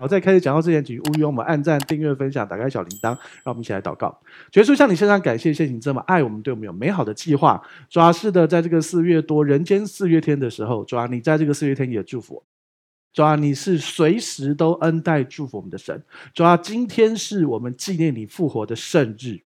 [0.00, 3.08] 好，在开始讲到之前，请务必我们按赞、订阅、分享、打开小铃铛，
[3.42, 4.16] 让我们一起来祷告。
[4.52, 7.60] 耶稣向你身上感谢，谢谢你这么爱我们，对我们有美好的计划。
[7.90, 12.44] 主啊，是的，在这个四月多人间四月天的时候，主啊，你在这个四月天也祝福我。
[13.12, 16.00] 主啊，你是随时都恩待祝福我们的神。
[16.32, 19.40] 主啊，今天是我们纪念你复活的圣日，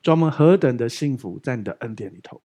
[0.00, 2.40] 主啊，我们何等的幸福，在你的恩典里头。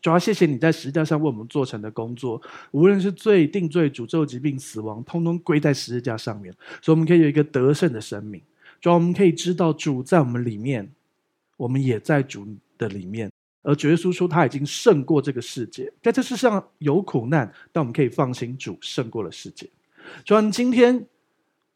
[0.00, 2.40] 主要谢谢你在十字架上为我们做成的工作，
[2.70, 8.40] 无论是罪、定罪、诅咒、疾病、死亡，通通归在十字架上面，所以我们可以有一个得胜的生命。
[8.80, 10.88] 主要我们可以知道主在我们里面，
[11.56, 13.30] 我们也在主的里面。
[13.62, 19.68] 而主耶稣说他已经胜过这个世界，在这世上有苦难，但我们可以放心，主胜过了世界。
[20.24, 21.06] 主要今天。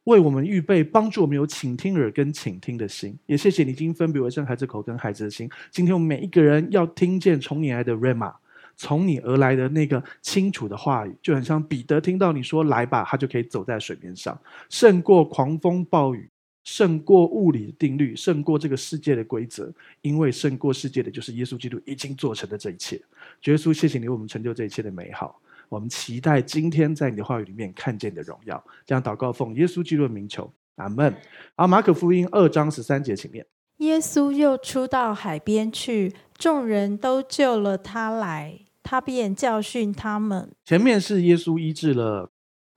[0.05, 5.48] 为我们预备，帮助我们有倾听耳跟倾听的心，也谢谢你已经分别为圣孩子口跟孩子的心。
[5.70, 8.34] 今天我们每一个人要听见从你来的 Rhema，
[8.77, 14.37] 从你而来的那个清楚的话语，就很像彼得听到你说来吧，他就可以走在水面上，
[14.69, 16.28] 胜过狂风暴雨，
[16.64, 23.00] 胜过物理定律，胜过这个世界的规则，因为胜过世界的就是耶稣基督已经做成的这一切。
[23.44, 25.41] 耶稣，谢谢你为我们成就这一切的美好。
[25.73, 31.17] 我们期待今天在你的话语里面看见你的荣耀，这样祷告奉耶稣基督的名求，阿门。
[31.56, 33.47] 好，马可福音二章十三节，请念。
[33.78, 40.53] 耶稣又出到海边去，众人都救了他来，他便教训他们。
[40.67, 42.31] 前面是耶稣医治了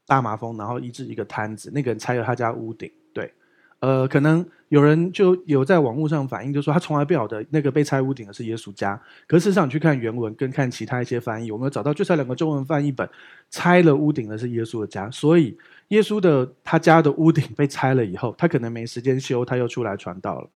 [0.08, 2.90] 大麻风，然后医治一个瘫子，那个人拆了他家屋顶。
[3.14, 3.34] 对，
[3.82, 4.50] 呃，可能。
[4.70, 9.00] 有人就有在网络上反映，就说他从来不晓得那个被拆屋顶的是耶稣家。
[9.28, 13.08] 可是事实上，你去看原文跟看其他一些翻译，我们找到就差两个中文翻译本，
[13.52, 15.10] 拆了屋顶的是耶稣的家。
[15.12, 15.56] 所以
[15.90, 20.50] 耶稣的他家的屋顶被拆了以后，他可能没时间修，他又出来传道了。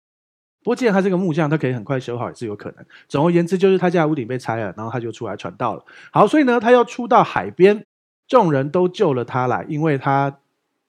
[0.64, 2.86] 不过既然他是个木匠，他可以很快修好也是有可能。
[3.10, 5.84] 总而言之，就是他家屋顶被拆了，然后他就出来传道了。
[6.12, 7.84] 好，所以呢，他要出到海边，
[8.28, 10.40] 众人都救了他来，因为他。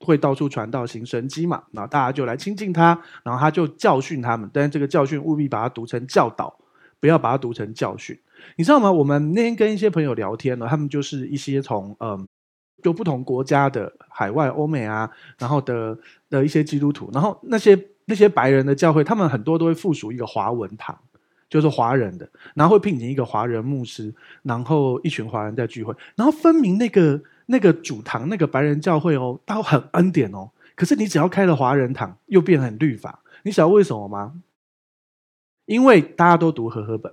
[0.00, 1.64] 会到处传道行神迹嘛？
[1.72, 4.48] 然后大家就来亲近他，然后他就教训他们。
[4.52, 6.56] 但是这个教训务必把它读成教导，
[7.00, 8.16] 不要把它读成教训。
[8.56, 8.92] 你知道吗？
[8.92, 12.28] 我们那天跟一些朋友聊天呢，他们就是一些从嗯，
[12.80, 15.98] 就不同国家的海外欧美啊，然后的
[16.30, 20.96] 的一些基督徒，然后那些那些白人的教会，他们很多都会附属一个华文堂，
[21.50, 24.14] 就是华人的，然后会聘请一个华人牧师，
[24.44, 27.20] 然后一群华人在聚会，然后分明那个。
[27.50, 30.50] 那个主堂，那个白人教会哦，都很恩典哦。
[30.74, 33.20] 可是你只要开了华人堂，又变很律法。
[33.42, 34.34] 你晓得为什么吗？
[35.64, 37.12] 因为大家都读和合本，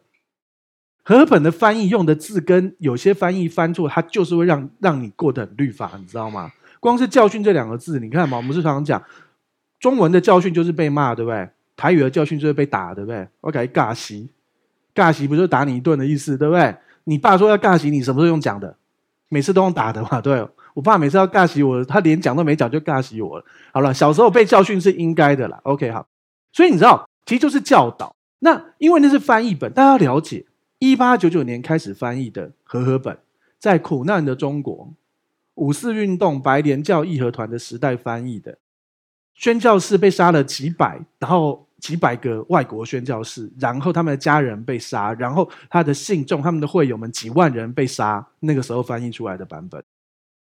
[1.04, 6.52] 和合本的翻译用的字跟有些翻译翻错，它就是会让让你过得很律法，你知道吗？
[6.80, 9.04] 光是教训这两个字，你看嘛，我们是常常讲，
[9.80, 11.50] 中文的教训就是被骂，对不对？
[11.76, 13.28] 台语的教训就是被打，对不对？
[13.42, 14.30] 我改尬席，
[14.94, 16.76] 尬席不就是打你一顿的意思，对不对？
[17.06, 18.78] 你爸说要尬席，你什么时候用讲的？
[19.30, 23.46] 每次都用打的嘛，对，我爸每次要尬袭我，他连讲都没讲就尬袭我了。
[23.74, 25.60] 好了，小时候被教训是应该的啦。
[25.64, 26.08] OK，好，
[26.52, 28.16] 所以你知道，其实就是教导。
[28.40, 30.46] 那因为那是翻译本，大家要了解，
[30.80, 33.18] 一八九九年开始翻译的和合本，
[33.58, 34.94] 在苦难的中国，
[35.56, 38.58] 五四运动、白莲教义和团的时代翻译的，
[39.34, 41.65] 宣教士被杀了几百，然后。
[41.86, 48.26] 几百个外国宣教士，然后他们的家人被杀，然后他的信众、他们的会友们几万人被杀。
[48.40, 49.84] 那个时候翻译出来的版本，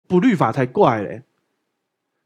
[0.07, 1.21] 不律法才怪嘞！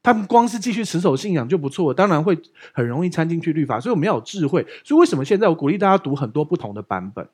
[0.01, 2.39] 他们光是继续持守信仰就不错，当然会
[2.71, 3.81] 很容易掺进去律法。
[3.81, 4.65] 所以我们要有智慧。
[4.85, 7.27] 所以为什么现在我鼓励大家读很多不同的版本，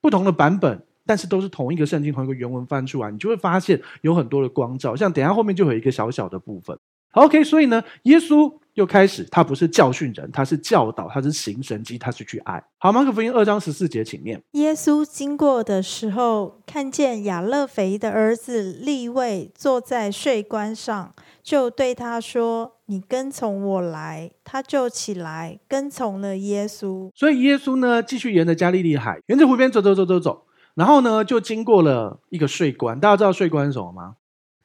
[0.00, 4.94] 不同的版本，但是都是同一个圣经、同一个原文翻出来，你就会发现有很多的光照。
[4.94, 6.78] 像等下后面就有一个小小的部分。
[7.14, 8.59] OK，所以呢，耶稣。
[8.80, 12.62] 又开始，他不是教训人，他是教导，他是行神迹，他是去爱。
[12.78, 14.42] 好，马可福音二章十四节，请念。
[14.52, 27.10] 耶稣经过的时候，看见亚勒肥的儿子利未坐在税关上，就对他说：“你跟从我来。”他就起来跟从了耶稣。
[27.14, 32.98] 所以耶稣呢，继续沿着加利利海，沿着湖边走走走走走，然后呢，就经过了一个税关。
[32.98, 34.14] 大家知道税关是什么吗？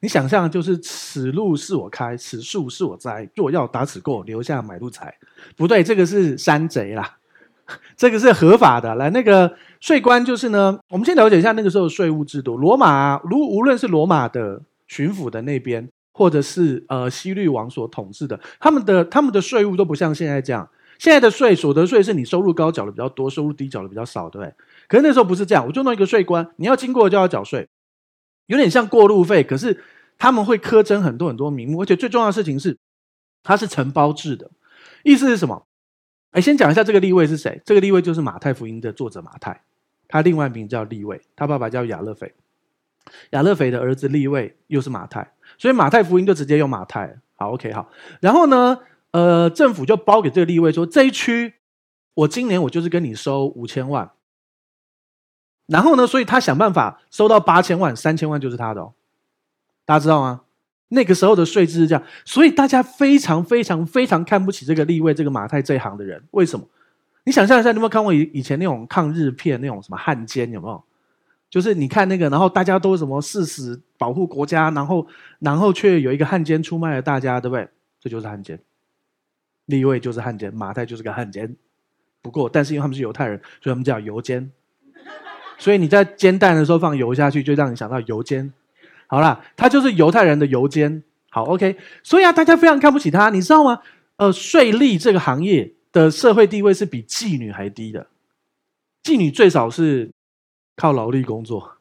[0.00, 3.28] 你想象就是此路是我开，此树是我栽。
[3.34, 5.14] 若要打此过，留下买路财。
[5.56, 7.16] 不对，这个是山贼啦，
[7.96, 8.94] 这个是合法的。
[8.94, 12.56] 来，那个税关就是呢，我们先了解一下那个时候的税务制度。
[12.56, 20.68] 罗马，如无论是罗马的巡抚的那边，或者是呃西律王所统治的，他们的他们的税务都不像现在这样。
[20.98, 24.54] 现在的税，所得税是你收入高缴的比较多，收入低缴的比较少，对不对？
[24.88, 27.66] 可是那时候不是这样，我就弄一个税关，你要经过就要缴税。
[28.46, 29.82] 有点像过路费，可是
[30.18, 32.78] 他们会苛征很多很多名目，而且最重要的事情是，
[33.42, 34.50] 它是承包制的。
[35.02, 35.66] 意思是什么？
[36.32, 37.62] 哎，先讲一下这个利未是谁？
[37.64, 39.62] 这个利未就是马太福音的作者马太，
[40.08, 42.34] 他另外名叫利未，他爸爸叫亚勒斐，
[43.30, 47.18] 亚勒斐的儿子利未又是马太，所以马太福音就直接用马太。
[47.36, 47.90] 好，OK，好。
[48.20, 48.78] 然后呢，
[49.12, 51.54] 呃，政府就包给这个利未说，这一区
[52.14, 54.10] 我今年我就是跟你收五千万。
[55.66, 58.94] 然后呢，所以他想办法收到八千万，三千万就是他的哦。
[59.86, 60.42] 大家知道吗？
[60.88, 66.22] 那个时候的税制是这样，所以大家非常非常非常看不起这个利未这个马太这一行的人。
[66.32, 66.66] 为什么？
[67.24, 70.84] 你想象一下，你有没有看过以以前那种抗日片，那种什么汉奸有没有？
[71.50, 75.06] 就是你看那个，然后大家都什么誓死保护国家，然后
[75.38, 77.68] 然后却有一个汉奸出卖了大家，对不对？
[78.00, 78.58] 这就是汉奸。
[79.66, 81.56] 利未就是汉奸，马太就是个汉奸。
[82.22, 84.50] 不过，但是因为他们是犹太人，所以他们叫油煎。
[85.58, 88.52] 所以你在煎蛋的时候放油下去，就让你想到油煎。
[89.06, 91.02] 好啦，他就是犹太人的犹奸。
[91.30, 91.76] 好，OK。
[92.02, 93.80] 所以啊，大家非常看不起他，你知道吗？
[94.16, 98.06] 呃，税吏这个行业的社会地位是比妓女还低的。
[99.02, 100.10] 妓女最少是
[100.74, 101.76] 靠劳力工作，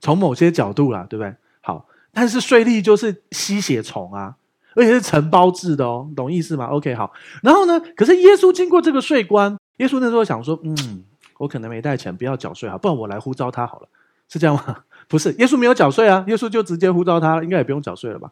[0.00, 1.34] 从某些角度啦，对不对？
[1.60, 4.36] 好，但是税吏就是吸血虫啊，
[4.74, 7.12] 而且是承包制的哦，懂意思吗？OK，好。
[7.42, 11.04] 然后呢，可是耶稣经过这个税关，耶稣那时候想说，嗯。
[11.38, 13.88] 我可能没带钱，不要缴税哈，不然我来呼召他好了，
[14.28, 14.84] 是这样吗？
[15.08, 18.30] 不是，耶稣没有缴税啊，耶稣就直接呼召他，应该也不用缴税了吧？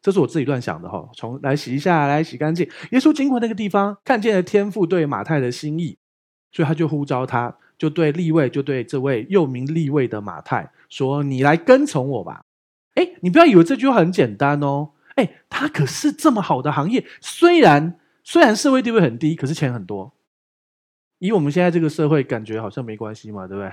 [0.00, 1.08] 这是我自己乱想的哈。
[1.14, 2.68] 从来洗一下，来洗干净。
[2.90, 5.96] 耶稣经过那个地方，看见了天父对马太的心意，
[6.50, 12.44] 所以他就呼召他，就对立位，就对这位又名立位的马太说：“你来跟从我吧。”
[12.94, 14.90] 哎，你不要以为这句话很简单哦。
[15.14, 20.12] 哎，他可是这么好的行业，虽然虽然社会地位很低，可是钱很多。
[21.18, 23.72] 以我们现在这个社会，感觉好像没关系嘛，对不对？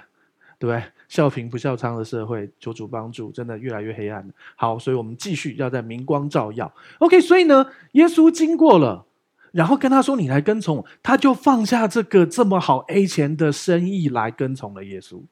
[0.60, 0.84] 对不对？
[1.10, 4.32] 笑贫不笑娼的社会，求主帮助，真的越来越黑暗。
[4.56, 6.72] 好，所以我们继续要在明光照耀。
[7.00, 9.08] OK，所以呢，耶稣经过了，
[9.52, 15.24] 然后跟他说：“你来跟从我。”他就放下这个这么好 A 钱的生意来跟从了耶稣。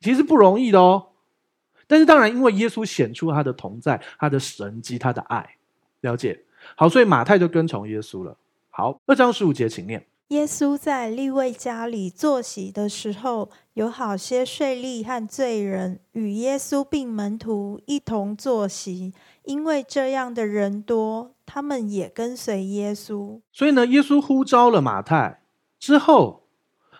[0.00, 1.10] 其实不容易的哦。
[1.86, 5.56] 但是当然，因为耶稣显出他的同在、他的神迹、他的爱，
[6.00, 6.40] 了解。
[6.74, 8.36] 好，所以马太就跟从耶稣了。
[8.70, 10.04] 好，二章十五节，请念。
[10.28, 19.12] 耶稣在利未家里坐席的时候，有好些税吏和罪人与耶稣并门徒一同坐席，
[19.42, 23.40] 因为这样的人多，他们也跟随耶稣。
[23.52, 25.42] 所以呢，耶稣呼召了马太
[25.80, 26.44] 之后，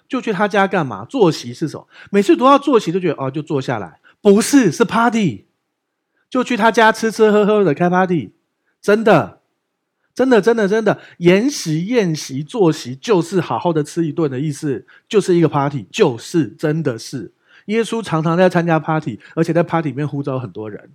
[0.09, 1.05] 就去他家干嘛？
[1.05, 1.87] 坐席是什么？
[2.11, 5.47] 每次读到坐席，都觉得哦，就坐下来，不是，是 party，
[6.29, 8.33] 就去他家吃吃喝喝的开 party，
[8.83, 9.43] 真的。
[10.15, 17.33] 真的，真的，真的，筵席、宴席、坐席，就是好好的吃一顿的意思，就是一个 party，就是真的是
[17.67, 20.93] 耶稣常常在参加 party，而且在 party 里面呼召很多人，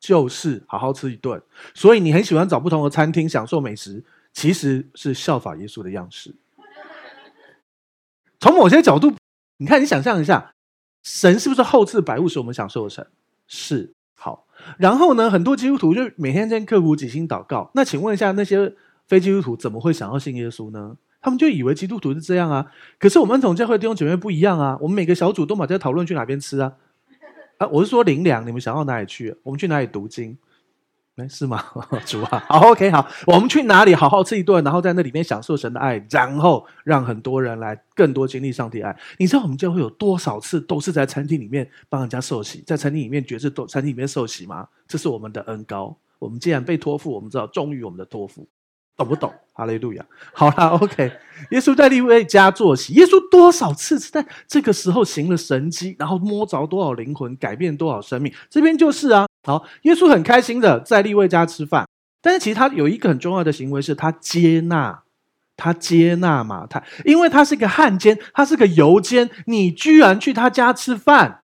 [0.00, 1.42] 就是好好吃一顿。
[1.74, 6.34] 所以你很喜欢找不同的餐厅享受美食，其实是效法耶稣的样式。
[8.40, 9.14] 从某些角度，
[9.58, 10.54] 你看，你想象一下，
[11.02, 13.06] 神是不是厚赐百物使我们享受的神？
[13.46, 13.95] 是。
[14.78, 17.70] 然后呢，很多基督徒就每天在刻苦己心祷告。
[17.74, 18.72] 那请问一下，那些
[19.06, 20.96] 非基督徒怎么会想要信耶稣呢？
[21.20, 22.66] 他们就以为基督徒是这样啊。
[22.98, 24.78] 可是我们恩宠教会弟兄姐妹不一样啊。
[24.80, 26.72] 我们每个小组都马在讨论去哪边吃啊。
[27.58, 29.34] 啊，我是说灵粮，你们想到哪里去？
[29.42, 30.36] 我们去哪里读经？
[31.16, 31.64] 没事吗？
[32.04, 38.94] 主啊，好，OK，好，我们去哪里好好吃一顿，然后在那里面享受神的爱，然后让很多人来更多经历上帝爱。
[39.16, 44.68] 你知道我们教会有多少次都是在餐厅里面帮人家受洗，在餐厅里面决志，都餐厅里面受洗吗？
[44.86, 45.96] 这是我们的恩膏。
[46.18, 48.46] 我们既然被托付，我们知道忠于我们的托付，
[48.94, 49.32] 懂不懂？
[49.54, 50.04] 哈利路亚。
[50.34, 51.10] 好啦，OK。
[51.50, 58.32] 耶稣在利未家坐席，耶稣多少次是在这个时候行了神迹，然后摸着多少灵魂，改变多少生命？
[58.50, 59.26] 这边就是啊。
[59.46, 61.86] 好，耶稣很开心的在利未家吃饭，
[62.20, 65.02] 但是其实他有一个很重要的行为，是他接纳，
[65.56, 71.42] 他接纳马太，因为他是个汉奸，他是个犹奸，你居然去他家吃饭，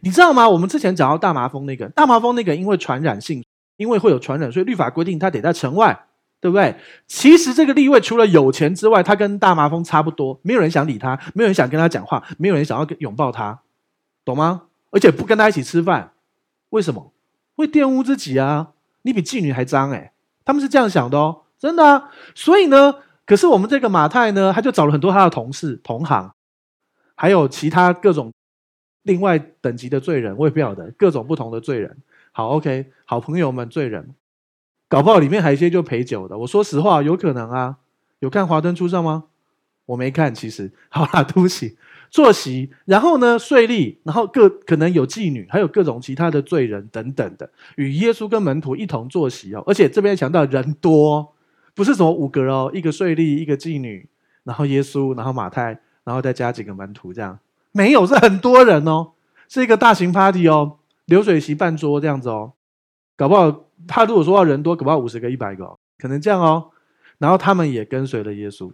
[0.00, 0.48] 你知道吗？
[0.48, 3.44] 我们之前讲到大麻风那个，大麻风那个因为传染性，
[3.76, 6.05] 因为会有传染，所以律法规定他得在城外，
[6.46, 6.76] 对不对？
[7.08, 13.62] 其实这个利未除了有钱之外，他跟大麻风差不多，没有人想理他，没有人想跟他讲话，没有人想要拥抱他，
[14.24, 14.62] 懂吗？
[14.92, 16.12] 而且不跟他一起吃饭，
[16.68, 17.12] 为什么？
[17.56, 18.68] 会玷污自己啊！
[19.02, 20.12] 你比妓女还脏哎！
[20.44, 22.10] 他们是这样想的哦，真的啊。
[22.36, 22.94] 所以呢，
[23.26, 26.32] 可是我们这个马太呢，他就找了很多他的同事、同行，
[27.16, 28.32] 还有其他各种
[29.02, 31.96] 另外等级的罪人，我也不晓得各种不同的罪人。
[32.30, 34.14] 好，OK，好朋友们，罪人，
[34.88, 36.38] 搞不好里面还有一些就陪酒的。
[36.38, 37.76] 我说实话，有可能啊。
[38.20, 39.24] 有看《华灯初上》吗？
[39.86, 40.72] 我没看，其实。
[40.88, 41.76] 好啦，对不起。
[42.08, 49.62] 坐席，然后呢，税吏，然后各可能有妓女，还有各种其他的罪人等等的，与耶稣跟门徒一同坐席哦。
[49.66, 51.34] 而且这边强调人多，
[51.74, 54.08] 不是什么五个哦，一个税吏，一个妓女，
[54.44, 57.38] 然后耶稣，然后马太，然后再加几个门徒这样，
[57.72, 59.10] 没有，是很多人哦，
[59.48, 62.52] 是一个大型 party 哦，流水席办桌这样子哦，
[63.16, 66.70] 搞不好他如果说要人多，恐怕五十个、一百个，可能这样哦。
[67.18, 68.72] 然后他们也跟随了耶稣。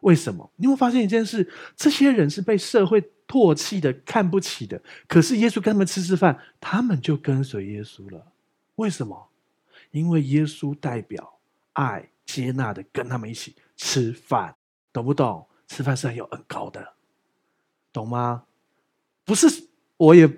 [0.00, 0.50] 为什么？
[0.56, 4.82] 你会发现一件事：这些人是被社会唾弃的、看不起的。
[5.08, 8.32] 可是耶稣跟他们吃吃饭，他们就跟随耶稣了。
[8.76, 9.28] 为什么？
[9.90, 11.38] 因为耶稣代表
[11.72, 14.56] 爱、接纳的跟他们一起吃饭，
[14.92, 15.46] 懂不懂？
[15.66, 16.92] 吃饭是很有恩膏的，
[17.92, 18.44] 懂吗？
[19.24, 20.30] 不是，我也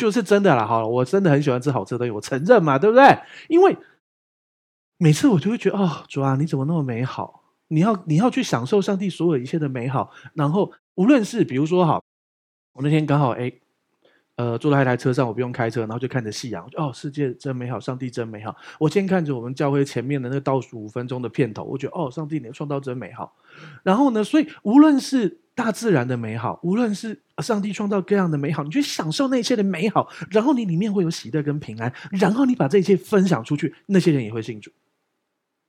[0.00, 0.66] 就是真的啦。
[0.66, 3.18] 好了，我真的很喜欢吃好吃的东西，我承认嘛，对不对？
[3.48, 3.76] 因为
[4.96, 7.44] 每次我就会觉得，哦，主啊，你怎么那么美好？
[7.68, 12.02] 你要你要去享受上帝所有一切的美好，然后无论是比如说哈，
[12.72, 13.52] 我那天刚好哎，
[14.36, 18.56] 呃，坐在一台车上，我不用开车，然后就看着夕阳，哦，世界真美好，上帝真美好。
[18.78, 23.36] 我先看着我们教会前面的那个倒数五分钟的片头，我觉得哦，上帝你的创造真美好。
[23.82, 34.70] 然后呢，所以无论是大自然的美好，无论是上帝创造各样的美好，你去享受那一切的美好，然后你里面会有喜乐跟平安，然后你把这一切分享出去，那些人也会信主。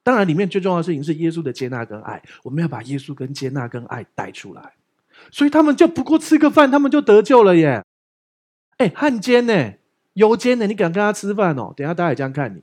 [0.02, 2.24] 当然，里面最重要的事情是耶稣的接纳跟爱。
[2.44, 4.76] 我们要把耶稣跟接纳跟爱带出来，
[5.30, 7.84] 所以他们就不过吃个饭，他们就得救了耶！
[8.78, 9.74] 哎，汉奸呢？
[10.14, 10.68] 油煎呢？
[10.68, 11.74] 你敢跟他吃饭哦？
[11.76, 12.60] 等下大家也这样看你，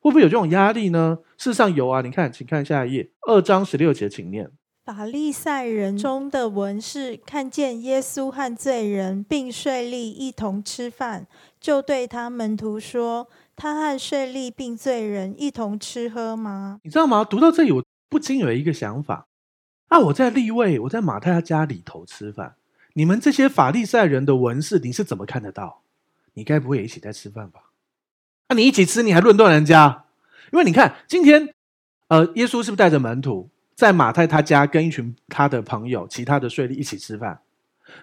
[0.00, 1.18] 会不会有这种压力呢？
[1.38, 2.00] 事实上有啊！
[2.00, 4.50] 你看，请看下一页，二章十六节，请念。
[4.84, 11.28] 法利赛人中的文士看见耶稣和罪人并税吏一同吃饭，
[11.60, 13.28] 就对他门徒说。
[13.54, 16.80] 他和税吏并罪人一同吃喝吗？
[16.82, 17.22] 你知道吗？
[17.22, 19.28] 读到这里，我不禁有一个想法：
[19.86, 22.56] 啊，我在立位，我在马太家里头吃饭，
[22.94, 25.82] 你们这些法利赛人的文士，你是怎么看得到？
[26.34, 27.70] 你该不会也一起在吃饭吧？
[28.48, 30.06] 那、你一起吃，你还论断人家？
[30.52, 31.54] 因为你看，今天，
[32.08, 33.48] 呃，耶稣是不是带着门徒
[33.82, 37.40] 在马太他家跟一群他的朋友、其他的税吏一起吃饭？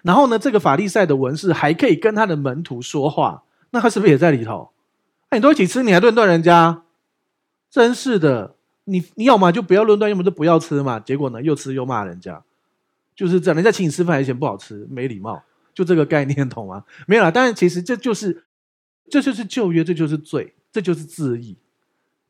[0.02, 4.72] 然后呢，这个法利赛的文士还可以跟他的门徒说话，那他是不是也在里头？
[5.30, 6.82] 哎你都一起吃，你还论断人家？
[7.70, 8.56] 真是的！
[8.84, 11.00] 你你要么就不要论断，要么就不要吃嘛。
[11.00, 12.42] 结果呢，又吃又骂人家，
[13.16, 13.56] 就是这样。
[13.56, 16.84] 人家请你吃饭还嫌不好吃，没礼貌，就这个概念，懂吗？
[17.06, 17.30] 没有啦。
[17.30, 18.44] 当然，其实这就是
[19.08, 21.56] 这就是旧约，这就是罪，这就是自义。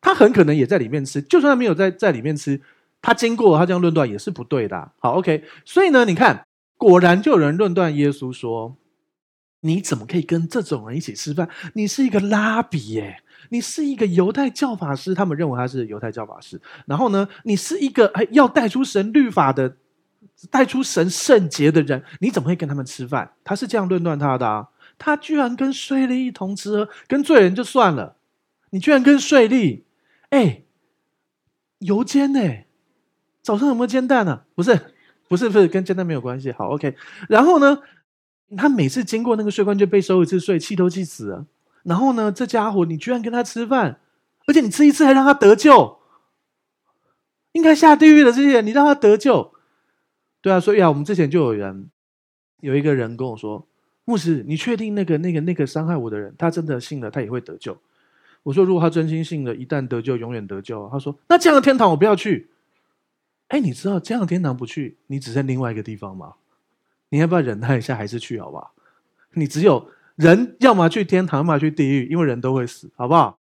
[0.01, 2.61] 他很可能也在里面吃，就算他没有在在里面吃，
[3.03, 4.93] 他经过他这样论断也是不对的。
[4.99, 5.45] 好，OK。
[5.65, 8.77] 所以呢，你看，果然就有人论断耶稣说。
[9.63, 11.47] 你怎么可以跟这种人一起吃饭？
[11.75, 16.59] 你是一个拉比耶，你是一个犹太教法师，他们认为他是犹太教法师。
[16.87, 19.77] 然后呢，你是一个哎要带出神律法的、
[20.51, 23.33] 带出神圣洁的人，你怎么会跟他们吃饭？
[23.45, 24.69] 他是这样论断他的啊。
[24.97, 28.17] 他居然跟税吏一同吃，跟罪人就算了，
[28.71, 29.83] 你居然跟税吏，
[30.31, 30.63] 哎，
[31.81, 32.41] 油煎呢？
[33.51, 34.45] 早上有没有煎蛋啊？
[34.55, 34.79] 不是，
[35.27, 36.53] 不是，不是，跟煎蛋没有关系。
[36.53, 36.95] 好，OK。
[37.29, 37.81] 然后呢？
[38.57, 41.47] 他每次经过那个税关就被收一次税，气都气死了。
[41.83, 43.99] 然后呢，这家伙你居然跟他吃饭，
[44.47, 45.99] 而且你吃一次还让他得救，
[47.53, 49.53] 应该下地狱的这些人，你让他得救，
[50.41, 50.61] 对啊。
[50.61, 51.91] 所以啊，我们之前就有人
[52.61, 53.67] 有一个人跟我说
[54.05, 57.77] ：“牧师，你确定那个那个那个伤害我的人，他真的信了，他也会得救？”
[58.43, 62.51] 我说：“如果他真心信了，一旦得救，永远得救。”他说：“那这样的天堂我不要去。”
[63.51, 66.35] 哎，你知道这样天堂不去，你只剩另外一个地方吗？
[67.09, 68.73] 你要不要忍耐一下，还是去好不好？
[69.35, 73.39] 你只有人，要么去天堂，要么去地狱，因为人都会死，好不好？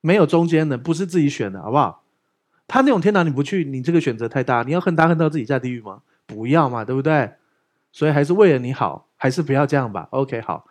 [0.00, 2.04] 没有中间的，不是自己选的，好不好？
[2.68, 6.02] 他那种天堂你不去，你这个选择太大，你要恨他恨到自己下地狱吗？
[6.26, 7.32] 不要嘛，对不对？
[7.90, 10.06] 所以还是为了你好，还是不要这样吧。
[10.12, 10.64] OK，好。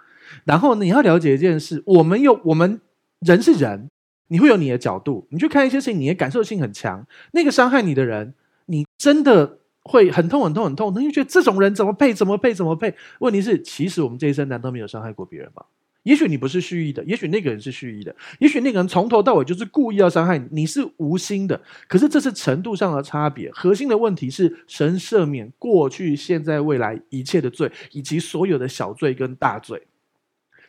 [0.45, 2.79] 然后你要了解一件事，我们有我们
[3.19, 3.89] 人是人，
[4.27, 7.05] 你会有你的角度，你去看一些事情，你的感受性很强。
[7.31, 8.33] 那个伤害你的人，
[8.69, 9.57] 你真的。
[9.81, 12.93] 会很痛很痛很痛，你就觉得这种人怎么配怎么配怎么配？
[13.19, 15.63] 问题是，其实我们这一生难道没有伤害过别人吗？
[16.03, 21.59] 也许你不是蓄意的，也许那个人是蓄意的，也许那个人从头到尾就是故意要伤害你，你是无心的。
[21.87, 29.87] 可是这是程度上的差别，核心的问题是神赦免过去、现在、未来一切的罪，以及所有的小罪跟大罪。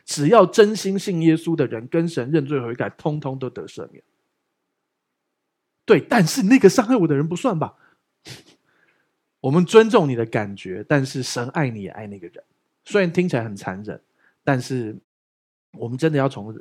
[0.03, 4.03] 只要真心信耶稣的人，跟神认罪悔改，通通都得赦免。
[5.85, 7.75] 对，但是那个伤害我的人不算吧？
[9.41, 12.43] 我们尊重你的感觉，但是神爱你也爱那个人。
[12.83, 13.99] 虽然听起来很残忍，
[14.43, 14.95] 但是
[15.73, 16.55] 我们真的要从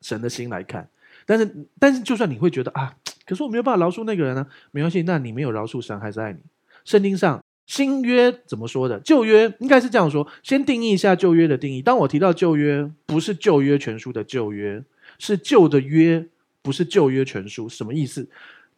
[0.00, 0.88] 神的心来看。
[1.26, 4.46] 但是，但是，就算你会觉得啊，可是我没有办法饶恕那个人呢？
[4.70, 6.38] 没关系，那你没有饶恕神，还是爱你。
[6.84, 8.98] 圣经上新约怎么说的？
[9.00, 10.26] 旧约应该是这样说。
[10.42, 11.82] 先定义一下旧约的定义。
[11.82, 14.82] 当我提到旧约，不是旧约全书的旧约，
[15.18, 16.26] 是旧的约，
[16.62, 17.68] 不是旧约全书。
[17.68, 18.28] 什么意思？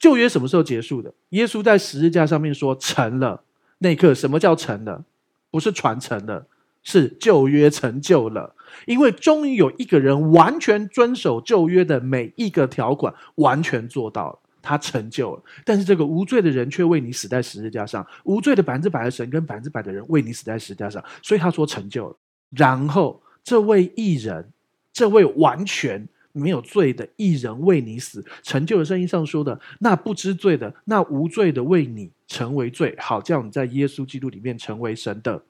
[0.02, 1.14] 旧约什么时候结束的？
[1.28, 3.44] 耶稣在十字架上面说成了，
[3.78, 5.04] 那一刻什么叫成了？
[5.48, 6.44] 不是传承了，
[6.82, 8.56] 是旧约成就了。
[8.86, 15.42] 因为终于有一个人完全遵守旧约的每一个条款，完全做到了，他成就了。
[15.64, 22.16] 但是这个无罪的人却为你死在十字架上，无罪的百分之百的神跟百分之百的人为你死在十字架上，所以他说成就了。
[22.50, 24.50] 然后这位义人，
[24.92, 26.08] 这位完全。
[26.32, 35.44] 没有罪的一人为你死，成就了圣经上说的那不知罪的、那无罪的为你成为罪，好叫你在耶稣基督里面成为神的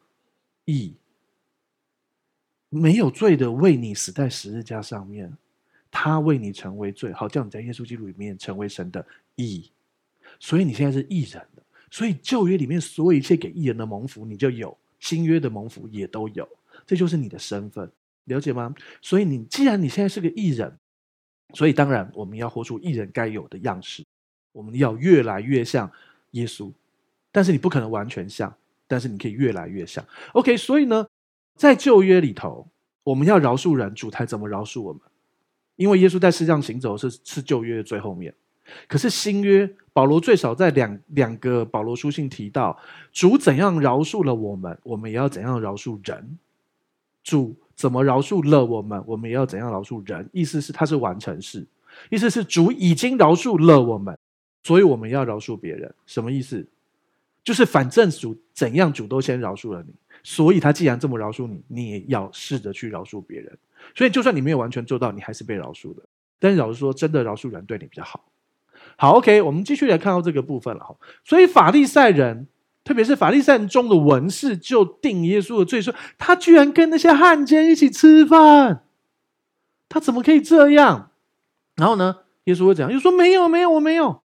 [0.64, 0.94] 义。
[2.68, 5.36] 没有罪的为你死在十字架上面，
[5.90, 9.70] 他为你成为罪，好叫你在耶稣基督里面成为神的义。
[10.40, 16.48] 所以你现在是义人了，所以旧约里面所有一切给义人的蒙福，你就有；新约的蒙福也都有，
[16.86, 17.90] 这就是你的身份。
[18.26, 18.74] 了解吗？
[19.00, 20.78] 所以你既然你现在是个艺人，
[21.54, 24.04] 所以当然我们要活出艺人该有的样式，
[24.52, 25.90] 我们要越来越像
[26.32, 26.70] 耶稣。
[27.32, 28.54] 但是你不可能完全像，
[28.86, 30.04] 但是你可以越来越像。
[30.34, 31.06] OK，所以呢，
[31.56, 32.68] 在旧约里头，
[33.02, 35.02] 我们要饶恕人，主才怎么饶恕我们？
[35.76, 38.32] 因为耶稣在世上行走是是旧约的最后面，
[38.86, 42.78] 可是新约保罗最少在两两个保罗书信提到，
[43.12, 46.38] 主怎样饶恕了我们，我们也要怎样饶恕人。
[47.24, 47.56] 主。
[47.74, 50.28] 怎么饶恕了我们，我们也要怎样饶恕人？
[50.32, 51.66] 意思是他是完成式，
[52.10, 54.16] 意思是主已经饶恕了我们，
[54.62, 55.92] 所以我们要饶恕别人。
[56.06, 56.66] 什么意思？
[57.42, 63.58] 就是反正主怎样，主都先饶恕了你，所以他既然这么饶恕你，你也要试着去饶恕别人。
[63.94, 66.02] 所以就算你没有完全做到，你还是被饶恕的。
[66.38, 68.24] 但是老实说，真的饶恕人对你比较好。
[68.96, 70.96] 好，OK，我们继续来看到这个部分了哈。
[71.24, 72.46] 所以法利赛人。
[72.84, 78.84] 特别是法利赛人中的文士就定耶稣的罪，说他居然跟那些汉奸一起吃饭，
[79.88, 81.10] 他怎么可以这样？
[81.76, 82.92] 然后呢，耶稣会怎样？
[82.92, 84.22] 又说没有没有我没有。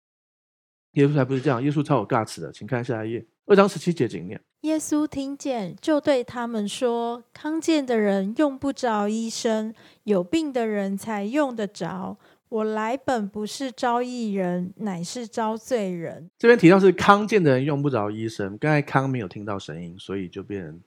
[0.93, 4.39] 耶稣才不是这样，耶稣超有尬词的，请看下一页，二章十七节经念。
[4.61, 12.17] 耶稣听见，就对他们说：“康健的人用不着医生，有病的人才用得着。”
[12.53, 16.29] 我来本不是招义人，乃是招罪人。
[16.39, 20.81] 这边提到是康健的人用不着医生，刚才康没有听到声音，所以就变成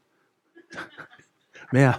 [1.72, 1.92] 没有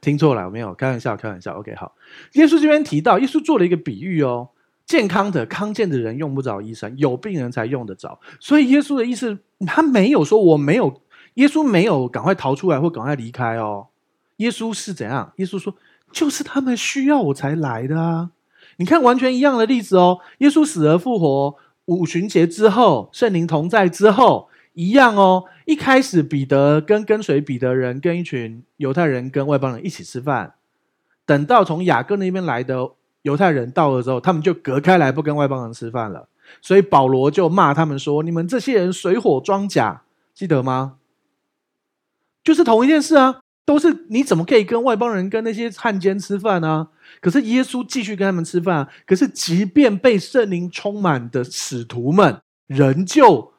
[0.00, 1.52] 听错了，没有开玩笑，开玩笑。
[1.58, 1.94] OK，好。
[2.32, 4.48] 耶稣这边提到，耶稣做了一个比喻哦，
[4.86, 8.18] 健康的康健的人用不着医生，有病人才用得着。
[8.40, 11.02] 所以耶稣的意思，他没有说我没有，
[11.34, 13.88] 耶稣没有赶快逃出来或赶快离开哦。
[14.36, 15.30] 耶稣是怎样？
[15.36, 15.76] 耶稣说，
[16.10, 18.30] 就是他们需要我才来的啊。
[18.76, 20.18] 你看，完全一样的例子哦。
[20.38, 25.44] 耶稣死而复活，五旬节之后，圣灵同在之后，一样哦。
[25.64, 30.54] 一开始，彼得跟跟随彼得人，跟一群犹太人跟外邦人一起吃饭。
[31.24, 32.90] 等到从雅各那边来的
[33.22, 36.28] 犹太人到了之后，他们就隔开来，不跟外邦人吃饭了。
[36.60, 40.02] 所以保罗就骂他们说：“你们这些人水火装甲，
[40.34, 40.96] 记得吗？
[42.42, 46.88] 就是同一件事啊。”都是你怎么可以跟外邦人、跟那些汉奸吃饭呢？
[47.20, 48.88] 可是耶稣继续跟他们吃饭啊。
[49.06, 53.52] 可是即便被圣灵充满的使徒们，仍旧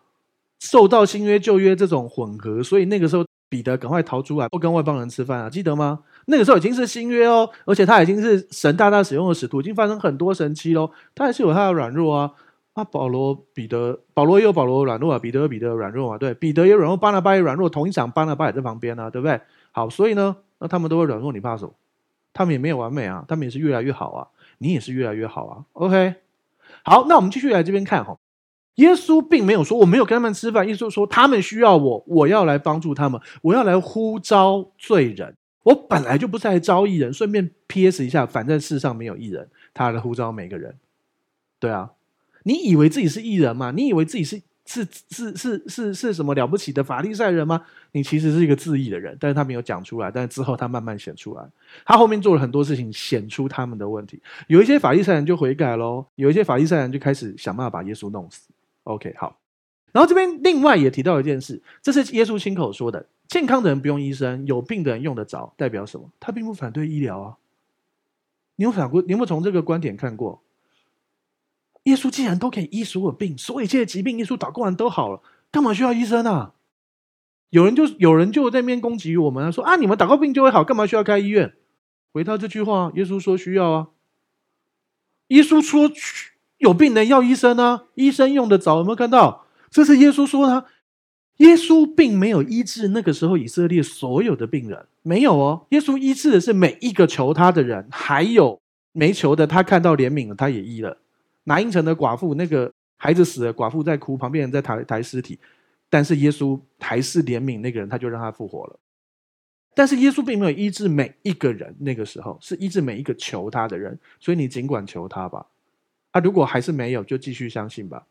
[0.59, 2.63] 受到新约旧约这种混合。
[2.63, 5.99] 所以那个时候彼得赶快逃出来，不跟外邦人吃饭啊，记得吗？
[6.27, 10.91] 那个时候已经是新约哦，而且他已经是神大大使用的使徒，已经发生很多神迹喽。
[11.13, 12.31] 他还是有他的软弱啊。
[12.73, 19.39] 啊，保罗、彼得，保罗也有保罗软弱啊，彼得有彼得软弱啊，对，彼得也软弱，巴拿巴也软弱，同一场巴拿巴也在旁边啊，对不对？
[19.71, 21.73] 好，所以呢，那他们都会软弱，你怕什么？
[22.35, 25.63] 他们也没有完美啊，他们也是越来越好啊，你也是越来越好啊。
[25.71, 26.15] OK，
[26.83, 28.17] 好，那我们继续来这边看哈。
[28.75, 35.33] 耶稣并没有说我没有跟他们吃饭，耶稣说他们需要我，我要来帮助他们，我要来呼召罪人。
[35.63, 40.75] 我本来就不是来招义人，顺便 PS 一下，反正世上没有义人，他来呼召每个人。
[41.57, 41.91] 对啊，
[42.43, 43.71] 你以为自己是义人吗？
[43.71, 44.41] 你以为自己是？
[44.67, 47.65] 是是是是是什么了不起的法利赛人吗？
[47.95, 51.49] 你其实是一个自义的人，但是他没有讲出来，但是之后他慢慢显出来，
[51.85, 54.21] 他后面做了很多事情，显出他们的问题。
[54.47, 58.49] 有一些法利赛人就悔改喽，有一些法利赛人就开始想办法把耶稣弄死。
[58.83, 59.39] OK，好。
[59.93, 65.53] 然后这边另外也提到一件事，这是耶稣亲口说的：健康的人不用医生，有病的人用得着。
[65.55, 66.11] 代表什么？
[66.19, 67.37] 他并不反对医疗啊。
[68.57, 69.01] 你有反过？
[69.03, 70.41] 你有没有从这个观点看过？
[71.83, 76.51] 耶稣既然都可以医所有病，所有一切疾病，耶稣祷告完都好了，干嘛需要医生啊？
[77.49, 81.53] 有人就有人就在那边攻击我们，说啊，你们祷告病就会好，干嘛需要开医院？
[82.11, 83.87] 回他这句话，耶稣说需要啊。
[85.27, 85.91] 耶稣说
[86.57, 89.45] 有病人要医生啊，医生用得着，有没有看到？
[89.69, 90.65] 这是耶稣说的。
[91.37, 95.65] 耶稣并没有医治那个时候以色列所有的病人，没有哦。
[95.71, 98.57] 耶稣医治的是每一个求他的人，还有
[98.93, 100.97] 没求的，他看到怜悯了，他也医了。
[101.43, 105.37] 拿因城的寡妇，那个孩子死了，寡妇在哭，旁边人在抬抬尸体，
[105.95, 108.77] 但是耶稣还是怜悯那个人，他就让他复活了。
[109.73, 115.45] 但是耶稣并没有医治每一个人，那个时候是医治每一个求他的人，所以你尽管求他吧。
[116.11, 118.05] 啊，如果还是没有，就继续相信吧。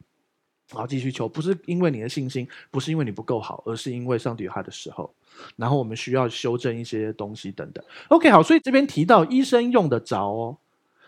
[0.70, 5.14] 好，继续求，不是因为你的信心，不是因为你不够好，而是因为上帝有他的时候。
[5.56, 7.84] 然后我们需要修正一些东西等等。
[8.08, 10.56] OK，好，所以这边提到医生用得着哦。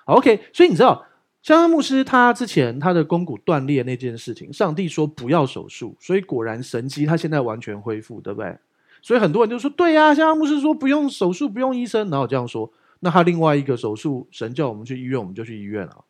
[0.05, 1.07] OK，所以你知道，
[1.47, 8.59] 香香牧师他之前他的肱骨断裂那件事情，上帝说不要手术，所以果然神迹，他现在完全恢复，对不对？
[9.01, 16.05] 所以很多人就说：“对呀、啊，香香牧师说不用手术，不用医生。”然后这样说，那他另外一个手术，神叫我们去医院，我们就去医院了。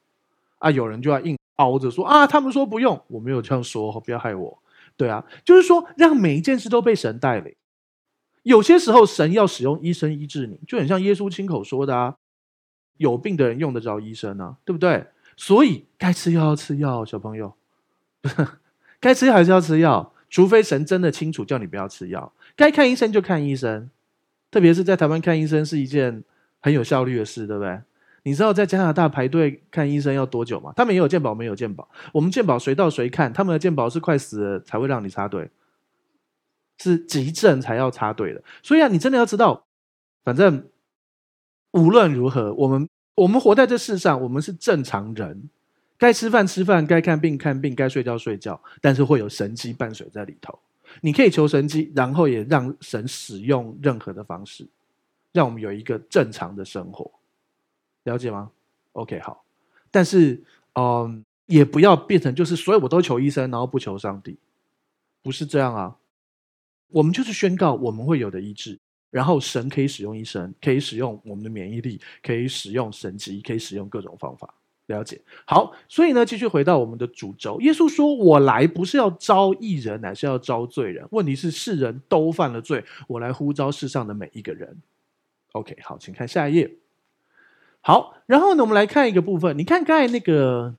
[0.56, 4.58] 啊，有人就要硬熬着说：“啊，他们说不用，我没有这样说，不要害我。”
[4.96, 7.54] 对啊，就是说让每一件事都被神带领。
[8.42, 12.16] 有些时候神要使用医生医治你，就很像耶稣亲口说的啊
[12.96, 15.04] ：“有病的人用得着医生啊，对不对？”
[15.36, 17.54] 所以该吃药要吃药，小朋友，
[18.20, 18.48] 不 是
[18.98, 22.32] 该吃药还是要吃药，除非神真的清楚叫你不要吃药。
[22.56, 23.90] 该看医生就看医生，
[24.50, 26.24] 特别是在台湾看医生是一件
[26.60, 27.80] 很有效率的事，对不对？
[28.22, 30.72] 你知道在加拿大排队看医生要多久吗？
[30.74, 31.88] 他们也有健保，没有健保。
[32.12, 35.48] 我们健保随到随看，他们的健保是快死了才会让你插队，
[36.78, 38.42] 是急症才要插队的。
[38.64, 39.66] 所以啊，你真的要知道，
[40.24, 40.66] 反正
[41.70, 45.48] 无论如何，我们我们活在这世上，我们是正常人，
[45.98, 50.56] 该吃饭吃饭，该看病看病，该睡觉睡觉，但是会有神迹伴随在里头。
[51.00, 54.66] 你可以求神迹，然后也让神使用任何的方式，
[55.32, 57.10] 让我们有一个正常的生活，
[58.04, 58.50] 了解吗
[58.92, 59.42] ？OK，好。
[59.90, 60.42] 但是，
[60.74, 64.38] 嗯，也不要变成就是所有我都求医生，然后不求上帝，
[65.22, 65.96] 不是这样啊。
[66.88, 68.78] 我们就是宣告我们会有的医治，
[69.10, 74.54] 然后神可以使用医生，可以使用我们的免疫力，可以使用神迹，可以使用各种方法。
[74.86, 77.60] 了解，好，所以呢，继续回到我们的主轴。
[77.60, 81.04] 耶稣说：“我来不是要招义人，乃是要招罪人。
[81.10, 84.80] 问题是世人都犯了罪，我来呼召世上的每一个人。”
[85.50, 86.76] OK，好，请看下一页。
[87.80, 89.58] 好，然后呢，我们来看一个部分。
[89.58, 90.76] 你看刚才那个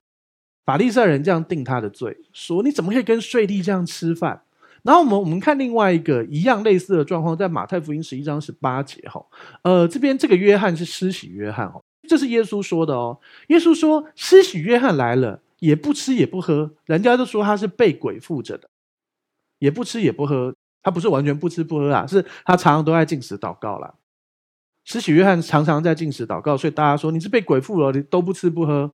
[0.64, 4.40] 法利赛人这样定他的罪，说你怎么可以跟税吏这样吃饭？
[4.82, 9.24] 然后我们我们看另外一个一样类似的状况，在马太福音十一章十八节哈，
[9.62, 11.82] 呃，这边这个约翰是施洗约翰哦。
[12.08, 13.18] 这是耶稣说的哦。
[13.48, 18.70] 耶稣说：“施洗约翰来了，也不吃也不喝，人家都说他是被鬼附着的，
[19.58, 20.54] 也不吃也不喝。
[20.82, 23.92] 他不是完全不吃不喝啊，是他常常都在禁食祷告啦。
[24.84, 28.90] 施洗约翰常常在禁食祷告，所以大家说你是被鬼附了，你都不吃不喝，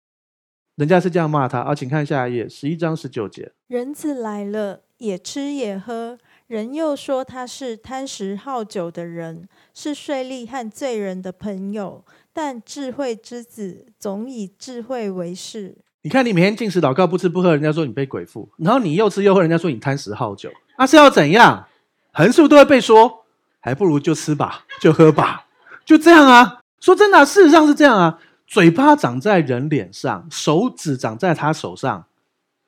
[0.74, 1.60] 人家是这样骂他。
[1.60, 3.52] 啊，请看下一页，十一章十九节。
[3.68, 15.76] 人子来了，也吃也喝，人又说他是贪食好酒的人，是税吏和罪人的朋友。”但智慧之子总以智慧为事。
[16.02, 20.50] 你看，你每天禁食祷告，不吃不喝，人家说你被鬼附；然后你又吃又喝，人家说你贪食好酒。
[20.76, 21.68] 那、啊、是要怎样？
[22.12, 23.24] 横竖都会被说，
[23.60, 25.46] 还不如就吃吧，就喝吧，
[25.84, 26.60] 就这样啊。
[26.80, 28.18] 说真的、事实上是这样啊。
[28.46, 32.04] 嘴巴长在人脸上，手指长在他手上，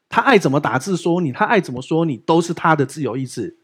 [0.09, 3.59] 他爱怎么打字说你，他爱怎么说你，都是他的自由意志。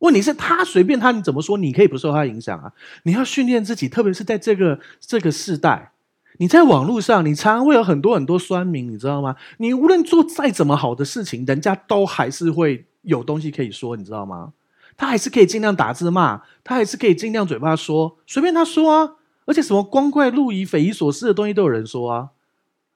[0.00, 2.72] 问题是，他随便他你怎么说，你可以不受他影响啊！
[3.02, 5.92] 你要训练自己，特别是在这个这个时代，
[6.38, 9.36] 你在网络上，你常常会有很多很多酸民，你知道吗？
[9.58, 14.54] 你无论做再怎么好的事情，人家都还是会有东西可以说，你知道吗？
[14.96, 19.16] 他还是可以尽量打字骂，他还是可以尽量嘴巴说，随便他说啊！
[19.44, 22.30] 而且什么光怪陆离、匪夷所思的东西都有人说啊，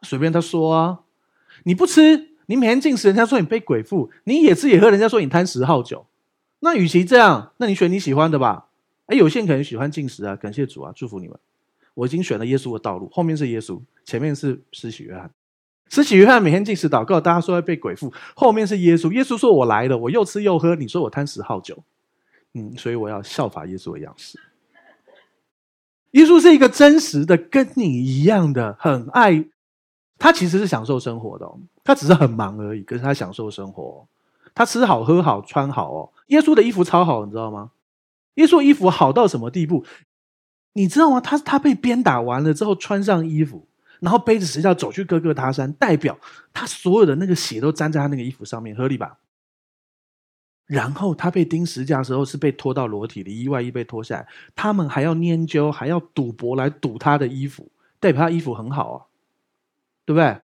[0.03, 1.01] 随便他说啊！
[1.65, 6.07] 你不吃，你每天禁食，人家说你被鬼附；你也吃也喝，人家说你贪食好酒。
[6.61, 8.67] 那与其这样，那你选你喜欢的吧。
[9.07, 11.39] 哎，有些人可能喜欢禁食啊，感谢主啊，祝福你们。
[11.95, 15.31] 我已经选了耶稣的道路，后面是耶稣，前面是施洗约翰。
[15.91, 19.13] 施洗约翰每天禁食祷告，大家说要被鬼附，后面是耶稣。
[19.13, 21.85] 耶稣说我来了，我又吃又喝，你说我贪食好酒，
[22.55, 24.41] 嗯，所以我要效法耶稣的样式。
[26.13, 29.45] 耶稣是一个真实的，跟你一样的，很爱
[30.19, 31.51] 他，其实是享受生活的，
[31.83, 34.07] 他只是很忙而已，可是他享受生活。
[34.55, 37.73] 他吃好喝好穿好哦，耶稣的衣服超好，你知道吗？
[38.35, 39.85] 耶稣衣服好到什么地步？
[40.75, 41.21] 你知道吗？
[41.21, 43.67] 他他被鞭打完了之后穿上衣服，
[44.01, 46.17] 然后背着十字架走去哥哥他山，代表
[46.53, 49.19] 他所有的那个血都沾在他那个衣服上面，合理吧？
[50.67, 58.99] 然后他被钉十字架的时候是被拖到裸体里衣外衣被脱下来，他们还要研究，还要赌博来赌他的衣服，代表他衣服很好啊，
[60.05, 60.41] 对不对？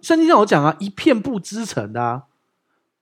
[0.00, 2.24] 圣经上我讲啊，一片布织成的啊。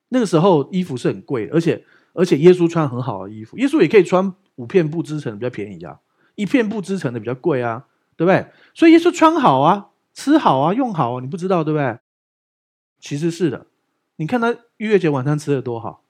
[0.09, 1.85] 那个时候衣服是很贵，而且
[2.15, 6.01] 而且耶稣穿很好的衣服，耶稣也可以穿五片布织成的比较便宜啊，
[6.35, 8.47] 一片布织成的比较贵啊，对不对？
[8.75, 11.99] 所以耶稣穿好啊，吃好啊，用好啊，你不知道对不对？
[12.99, 13.67] 其实是的，
[14.17, 16.03] 你看他逾越节晚餐吃的多好，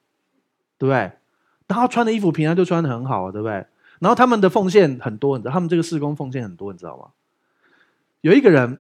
[0.77, 1.11] 对不对？
[1.67, 3.67] 然后穿的衣服平常就穿的很好啊，对不对？
[3.99, 7.09] 然后他们的奉献很多，你知道他们这个事工奉献很多，你知道吗？
[8.21, 8.79] 有一个人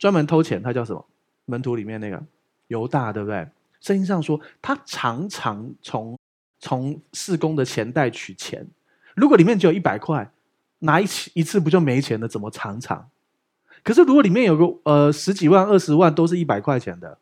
[0.00, 1.06] 专门偷钱，他叫什么？
[1.44, 2.20] 门徒里面那个
[2.68, 3.46] 犹大，对不对？
[3.80, 6.18] 圣经上说他常常从
[6.58, 8.66] 从四工的钱袋取钱，
[9.14, 10.32] 如果里面只有一百块，
[10.78, 12.26] 拿一次一次不就没钱了？
[12.26, 13.10] 怎么常常？
[13.82, 17.18] 可是如果里面有个呃十几万、二十万都是一百块钱的，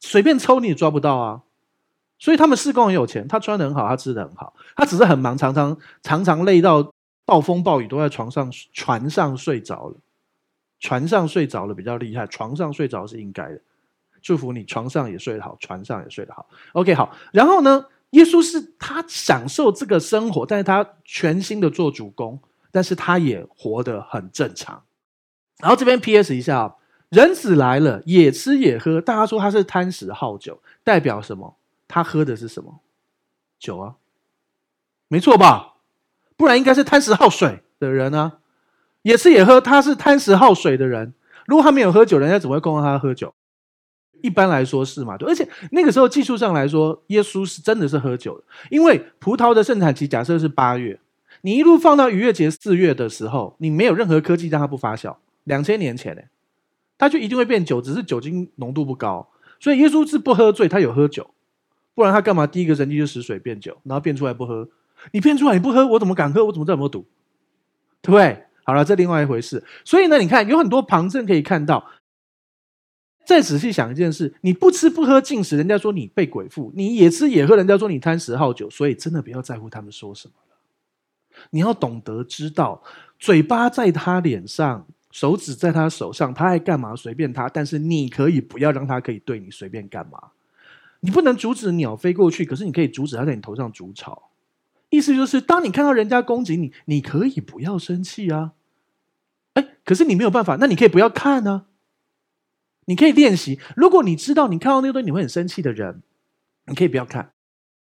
[0.00, 1.42] 随便抽你也抓不到啊。
[2.18, 6.92] 所以他们四工很有钱，他穿的很好，他吃的很好，他只是很忙，常常常常累到
[7.24, 9.96] 暴风暴雨都在床上船上睡着了，
[10.80, 13.60] 船上睡着了比较厉害，床上睡着是应该的。
[14.22, 16.48] 祝福你，床上也睡得好，船上也睡得好。
[16.72, 17.16] OK，好。
[17.32, 22.40] 然后呢，耶稣是他享受这个生活，但是他全心的做主工，
[22.72, 24.82] 但是他也活得很正常。
[25.58, 26.76] 然后这边 PS 一下，
[27.08, 31.56] 人子来了，也吃也喝，大家说他是贪食好酒，代表什么？
[31.86, 32.80] 他喝的是什么
[33.60, 33.94] 酒啊？
[35.06, 35.74] 没错吧？
[36.36, 38.40] 不然应该是贪食好水的人啊。
[39.06, 41.14] 也吃也喝，他是贪食好水的人。
[41.46, 43.32] 如果他没有喝酒，人家怎么会供他喝酒？
[44.20, 45.16] 一般来说是嘛？
[45.20, 50.98] 而且那个时候技术上来说，耶稣是真的是喝酒的，因为葡萄的盛产期假设是八月，
[51.42, 55.14] 你一路放到逾越节四月的时候，你没有任何科技让它不发酵。
[55.44, 56.22] 两千年前呢，
[56.98, 59.28] 它就一定会变酒，只是酒精浓度不高。
[59.60, 61.30] 所以耶稣是不喝醉，他有喝酒。
[61.94, 62.44] 不然他干嘛？
[62.44, 64.68] 第一个神迹就使水变酒，然后变出来不喝。
[65.12, 66.44] 你变出来你不喝，我怎么敢喝？
[66.44, 67.06] 我怎么知道有没有毒？
[68.02, 68.42] 对不对？
[68.66, 69.62] 好了，这另外一回事。
[69.84, 71.88] 所以呢，你看有很多旁证可以看到。
[73.24, 78.68] 再仔细想一件事：你不吃不喝禁食，人家说你被鬼附；你也吃也喝，人家说你贪食好酒。
[78.68, 80.56] 所以真的不要在乎他们说什么了。
[81.50, 82.82] 你要懂得知道，
[83.20, 87.48] 嘴巴在他脸上，手指在他手上，他爱干嘛随便他。
[87.48, 90.18] 但是你可以不要让他可以对你随便干嘛。
[91.00, 94.30] 你不能阻止鸟飞过去，可是你可以阻止它在你头上筑巢。
[94.96, 98.52] 意思就是，当你看到人家攻击你，你可以不要生气啊。
[99.54, 101.66] 哎，可是你没有办法，那你可以不要看、啊。
[102.86, 106.02] 你可以练习，如果你知道你看到那个东西你会很生气的人，
[106.66, 107.32] 你可以不要看。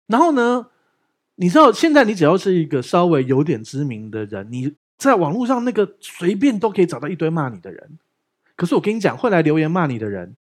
[0.06, 0.66] 然后呢，
[1.36, 7.98] 你知道现在你只要是一个稍微有点知名的人，你在网络上那个随便都可以找到一堆骂你的人。
[8.56, 10.36] 可是我跟你讲，会来留言骂你的人。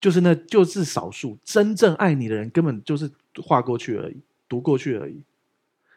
[0.00, 3.10] 就是那，就是少数真正爱你的人，根本就是
[3.42, 5.20] 划过去而已，读过去而已。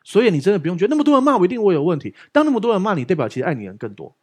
[0.04, 2.16] 所以你真的不用觉得那么多人骂我，一定我有问题。
[2.32, 4.16] 当那么多人骂你，代表其实爱你的人更多。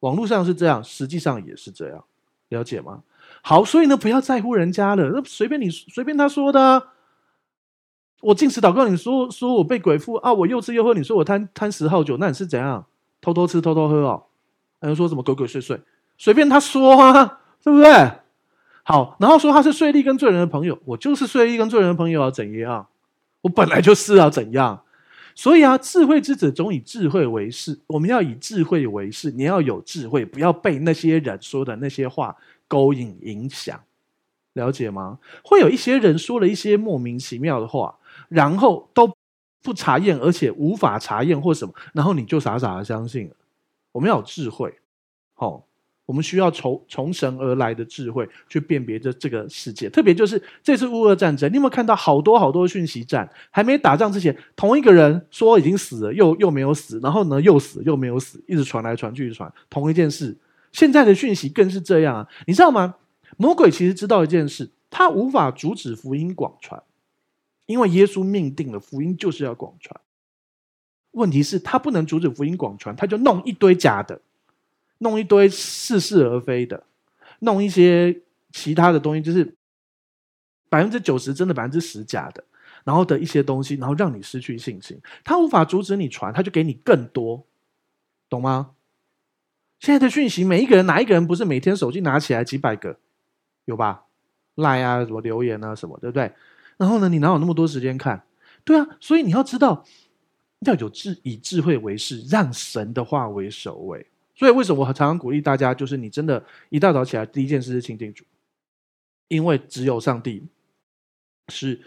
[0.00, 2.04] 网络上是这样，实际上也是这样，
[2.48, 3.02] 了解吗？
[3.42, 6.88] 好，所以呢，不要在乎人家了，那随便你随便他说的。
[8.20, 12.84] 我进食祷告，你说说我被鬼附啊，我又吃又喝，你说我贪贪食好酒，那你是怎样？
[13.20, 14.24] 偷偷吃偷偷喝哦？
[14.80, 15.80] 还有说什么鬼鬼祟祟？
[16.16, 18.10] 随便他说啊，对不对？
[18.82, 22.88] 好，然后说他是税吏跟罪人的朋友，我就是税吏跟罪人的朋友啊，怎样？
[23.42, 24.82] 我本来就是啊，怎样？
[25.38, 29.30] 所以啊，智慧之子总以智慧为事，我们要以智慧为事。
[29.30, 33.80] 你要有智慧，不要被那些人说的那些话勾引影响，
[34.54, 35.20] 了解吗？
[35.44, 37.96] 会有一些人说了一些莫名其妙的话，
[38.28, 39.16] 然后都
[39.62, 43.36] 不查验，而且无法查验或什么，然后你就傻傻的相信了。
[43.92, 44.74] 我们要有智慧，
[45.34, 45.64] 好、
[46.08, 53.28] 我们需要从从神而来的智慧去辨别这这个世界，特别就是这次乌俄战争，你有没有看到好多好多讯息战？
[53.50, 60.34] 还没打仗之前，同一个人说已经死了，又又没有死，然后呢又死又没有死，一直传来传去传同一件事。
[60.72, 62.94] 现在的讯息更是这样啊，你知道吗？
[63.36, 66.82] 魔鬼其实知道一件事，他无法阻止福音广传，
[67.66, 70.00] 因为耶稣命定了福音就是要广传。
[71.10, 74.18] 问题是，他不能阻止福音广传，他就弄一堆假的。
[74.98, 76.84] 弄一堆似是而非的，
[77.40, 78.20] 弄一些
[78.52, 79.54] 其他的东西，就是
[80.68, 82.44] 百分之九十真的，百分之十假的，
[82.84, 85.00] 然后的一些东西，然后让你失去信心。
[85.22, 87.46] 他无法阻止你传，他就给你更多，
[88.28, 88.72] 懂吗？
[89.80, 92.98] 现在的讯息，每一个人哪一个人不是每天手机拿起来几百个，
[93.64, 94.06] 有吧
[94.56, 96.32] 赖啊，什么留言啊，什么，对不对？
[96.76, 98.24] 然后呢，你哪有那么多时间看？
[98.64, 99.84] 对啊，所以你要知道，
[100.66, 104.04] 要有智，以智慧为事，让神的话为首位。
[104.38, 108.24] 所以，为什么我常常鼓励大家，就是你真的，一大早起来第一件事是亲近主，
[109.26, 110.46] 因为只有上帝
[111.48, 111.82] 是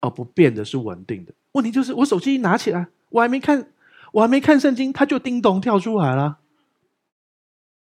[0.00, 1.34] 哦不变的，是稳定的。
[1.52, 3.70] 问题就是，我手机一拿起来，我还没看，
[4.12, 6.38] 我还没看圣经，它就叮咚跳出来了。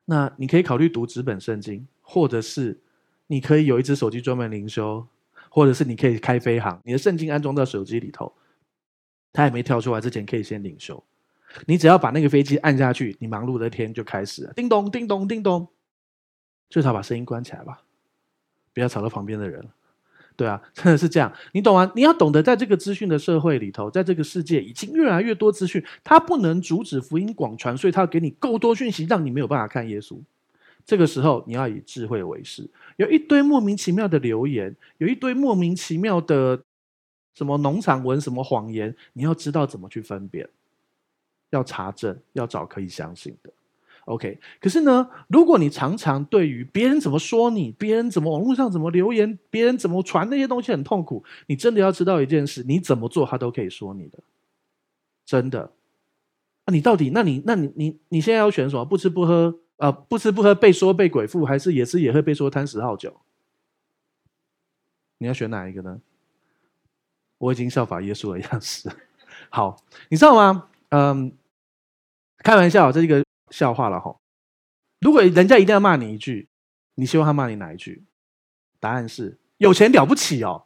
[0.06, 2.82] 那你可以考虑读纸本圣经，或者是
[3.28, 5.06] 你可以有一只手机专门灵修，
[5.50, 8.34] 或者是你可以开飞航，你的圣经安装到手机里头，
[9.32, 11.04] 它还没跳出来之前，可以先领修。
[11.66, 14.54] 你只要把那个飞机按下去，你忙碌的天就开始了。
[14.54, 15.68] 叮咚，叮咚，叮咚，
[16.70, 17.82] 最少把声音关起来吧，
[18.74, 19.68] 不要吵到旁边的人，
[20.36, 21.92] 对啊， 真的是这样，你懂吗？
[21.96, 30.20] 你要懂得，在这个资讯的社会里头，在这个世界已经越来越多资讯，它不能阻止福音广传，所以它要给你够多讯息，让你没有办法看耶稣。
[30.84, 32.68] 这个时候，你要以智慧为师。
[32.96, 36.64] 有一堆莫名其妙的留言，有一堆莫名其妙的
[37.36, 40.50] 什么农场文、什么谎言，你要知道怎么去分辨，
[41.52, 43.54] 要查证，要找可以相信的。
[44.06, 54.18] OK，可是呢，如果你常常对于别人怎么说你，别人怎么网络上怎么留言，别人怎么传那些东西很痛苦，你真的要知道一件事：你怎么做，他都可以说你的，
[55.24, 55.72] 真的。
[56.66, 57.12] 啊，你到底？
[57.14, 58.84] 那你，那你，你，你现在要选什么？
[58.84, 63.22] 不吃不喝啊，呃，不吃不喝被说被鬼附，还是也吃也喝被说贪食好酒？
[65.20, 66.02] 你要选哪一个呢？
[67.38, 68.90] 我已经效法耶稣的样式。
[69.50, 69.78] 好，
[70.10, 70.68] 你知道吗？
[70.90, 71.32] 嗯，
[72.44, 73.24] 开玩笑，这是一个。
[73.52, 74.22] 笑话了吼！
[75.02, 76.48] 如果人家一定要骂你一句，
[76.96, 78.06] 你希望他骂你哪一句？
[78.80, 80.64] 答案是有钱了不起哦，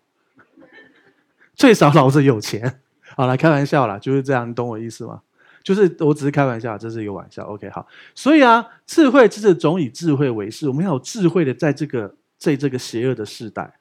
[1.55, 2.81] 最少老子有钱。
[3.15, 5.23] 好了，开玩笑啦，就是这样，你懂我意思吗？
[5.63, 7.43] 就是我只是开玩笑，这是一个玩笑。
[7.45, 7.87] OK，好。
[8.13, 13.79] 所以啊，智慧就是总以智慧为事，我们要有智慧的在这个在这个邪恶的时代，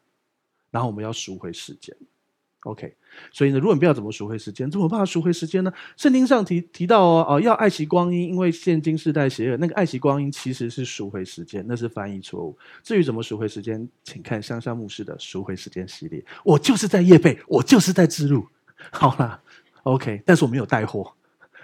[0.71, 1.95] 然后我们要赎回时间。
[2.65, 2.95] OK。
[3.31, 5.73] 所以呢，如果你不要怎么赎回时间，怎么办赎回时间呢？
[5.97, 9.57] 圣经上提提到哦，哦，要爱惜光阴，因为现今世代邪恶。
[9.59, 12.59] 那个爱惜光阴其实是赎回时间，那是翻译错误。
[12.83, 16.25] 至于怎么赎回时间，请看香香牧师的赎回时间系列。
[16.43, 18.45] 我就是在夜配，我就是在置入。
[18.91, 19.41] 好啦
[19.85, 21.15] ，OK，但是我没有带货。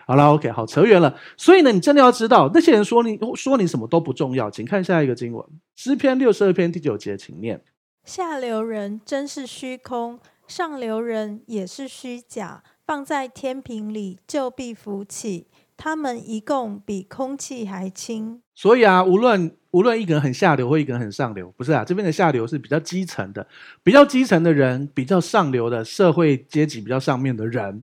[0.07, 1.17] 好了，OK，好，扯远了。
[1.37, 5.45] 所以呢，你真的要知道，那些人说你说你什么都不重要，请看下一个经文，
[5.77, 7.61] 诗篇六十二篇第九节，请念：
[8.05, 10.19] 下流人真是虚空。
[10.51, 15.47] 上流人也是虚假，放在天平里就必浮起。
[15.77, 18.43] 他们一共比空气还轻。
[18.53, 23.47] 所以啊，无论无论一个人很下流或一个人很上流，不是啊，这边的下流是比较基层的，
[23.85, 27.81] 比较基层的人，比较上流的社会阶级比较上面的人，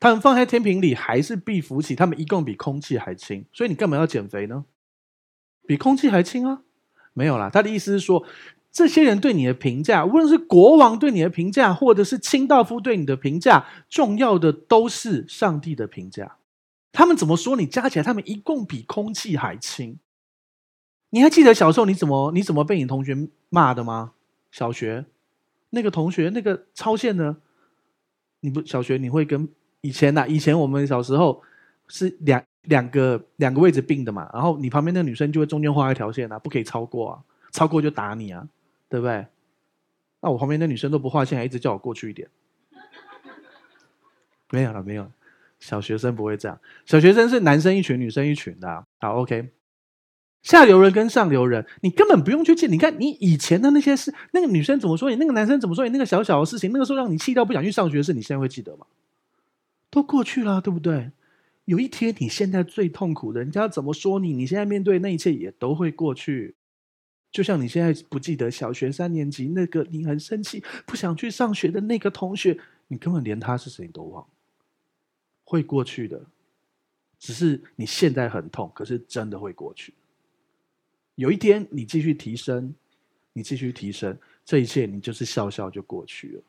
[0.00, 1.94] 他们放在天平里还是必浮起。
[1.94, 3.46] 他们一共比空气还轻。
[3.52, 4.64] 所以你干嘛要减肥呢？
[5.64, 6.62] 比空气还轻啊？
[7.12, 8.26] 没有啦，他的意思是说。
[8.72, 16.36] 这些人对你的评价，无论是国王对你的评价，或者是清道夫对你的评价，重要的都是上帝的评价。
[16.92, 19.98] 他们怎么说你，加起来他们一共比空气还轻。
[21.10, 24.12] 你还记得小时候你怎么你怎么被你同学骂的吗？
[24.52, 25.04] 小学
[25.70, 27.38] 那个同学那个超线呢，
[28.40, 29.48] 你不小学你会跟
[29.80, 31.42] 以前呐、以前我们小时候
[31.88, 37.18] 是两两个两个位置并的嘛，然后你旁边那个女生就会中间画一条线啊，不可以超过啊，
[37.50, 38.46] 超过就打你啊。
[38.90, 39.26] 对不对？
[40.20, 42.28] 那我旁边的女生都不划线，还一直叫我过去一点。
[44.50, 45.10] 没有了，没有。
[45.60, 48.86] 小学生不会这样，小学生是男生一群，女生一群的。
[48.98, 49.50] 好，OK。
[50.42, 52.66] 下流人跟上流人，你根本不用去记。
[52.66, 58.86] 你看你以前的那些事，那个女生怎么说你，那个男生怎么说你，那个小小的事情，那个时候让你气到不想去上学的事，你现在会记得吗？
[59.90, 61.12] 都过去了，对不对？
[61.66, 66.56] 有一天你现在最痛苦的，人家怎么说你，你现在面对那一切也都会过去。
[67.30, 74.26] 就像你现在不记得小学三年级那个你很生气不想去上学的那个同学，你根本连他是谁都忘，
[75.44, 76.24] 会过去的，
[77.18, 79.94] 只是你现在很痛，可是真的会过去。
[81.14, 82.74] 有一天你继续提升，
[83.32, 86.42] 你继续提升，这一切你就是笑笑就过去了。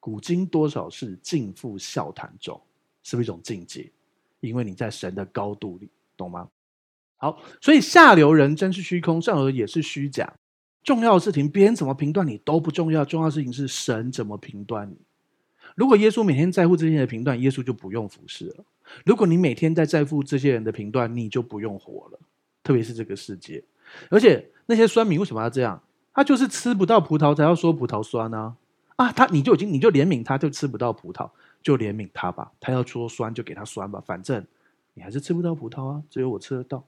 [0.00, 2.60] 古今多少事，尽付笑谈中，
[3.02, 3.90] 是不是一种境界？
[4.40, 6.48] 因为你在神的高度里，懂吗？
[7.22, 10.34] 好，所以下流人真是虚空，上流也是虚假。
[10.82, 14.96] 重要的事情，别人怎么评断你都不重要，重要的事情是神怎么评断你。
[15.76, 18.64] 如果耶稣每天在乎这些人的评断，耶稣就不用服侍了。
[19.06, 22.18] 如果你每天在在乎这些人的评断，你就不用活了。
[22.64, 23.62] 特别是这个世界，
[24.10, 25.80] 而且那些酸民为什么要这样？
[26.12, 28.56] 他就是吃不到葡萄才要说葡萄酸呢？
[28.96, 29.06] 啊？
[29.06, 31.30] 啊，他你就已经你就怜悯他，就吃不到葡萄，
[31.62, 32.50] 就怜悯他吧。
[32.58, 34.44] 他要说酸就给他酸吧，反正
[34.94, 36.84] 你还是吃不到葡萄啊，只有我吃得到。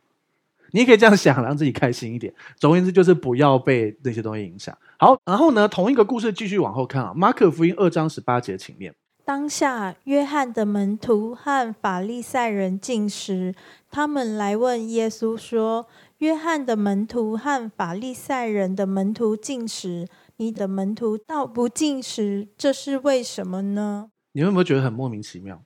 [0.74, 2.34] 你也可以这样想，让自己开心一点。
[2.56, 4.76] 总而言之，就是不要被那些东西影响。
[4.98, 7.12] 好，然后呢，同一个故事继续往后看啊。
[7.14, 8.92] 马可福音二章十八节，请念。
[9.24, 13.54] 当下，约翰的门徒和法利赛人进食，
[13.88, 15.86] 他们来问耶稣说
[16.18, 20.08] ：“约翰的门徒和法利赛人的门徒进食，
[20.38, 25.62] 你的门徒倒不进食，这是为什么呢？”你有没有觉得很莫名其妙？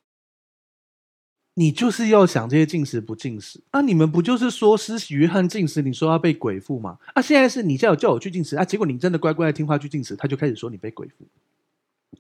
[1.59, 3.81] 你就是要想这些禁食不禁食啊？
[3.81, 6.99] 你们不就是说施洗约翰禁食，你说要被鬼附吗？
[7.15, 11.27] 啊，现在是你叫我叫我去禁食啊，结果你真的乖乖的听话去禁食，他就开始说你被鬼附，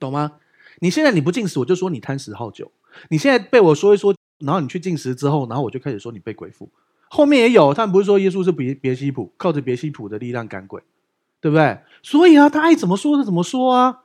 [0.00, 0.32] 懂吗？
[0.80, 2.72] 你现在你不进食，我就说你贪食好酒。
[3.10, 6.68] 你现在被我说一说，然后你去进食之后，然后我就开始说你被鬼附。
[7.08, 10.82] 后面也有，他们不是说耶稣是别别西卜，靠着别西卜的力量赶鬼，
[11.40, 11.78] 对不对？
[12.02, 14.00] 所以啊，他爱怎么说就怎么说啊。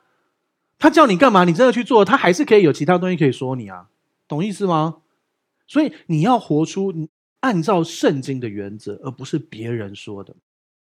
[0.78, 3.88] 他叫你干嘛，你真的去做，他还是可以有其他东西可以说你啊，
[4.28, 4.98] 懂意思吗？
[5.66, 6.92] 所以你要活出
[7.40, 10.34] 按照圣经的原则，而不是别人说的。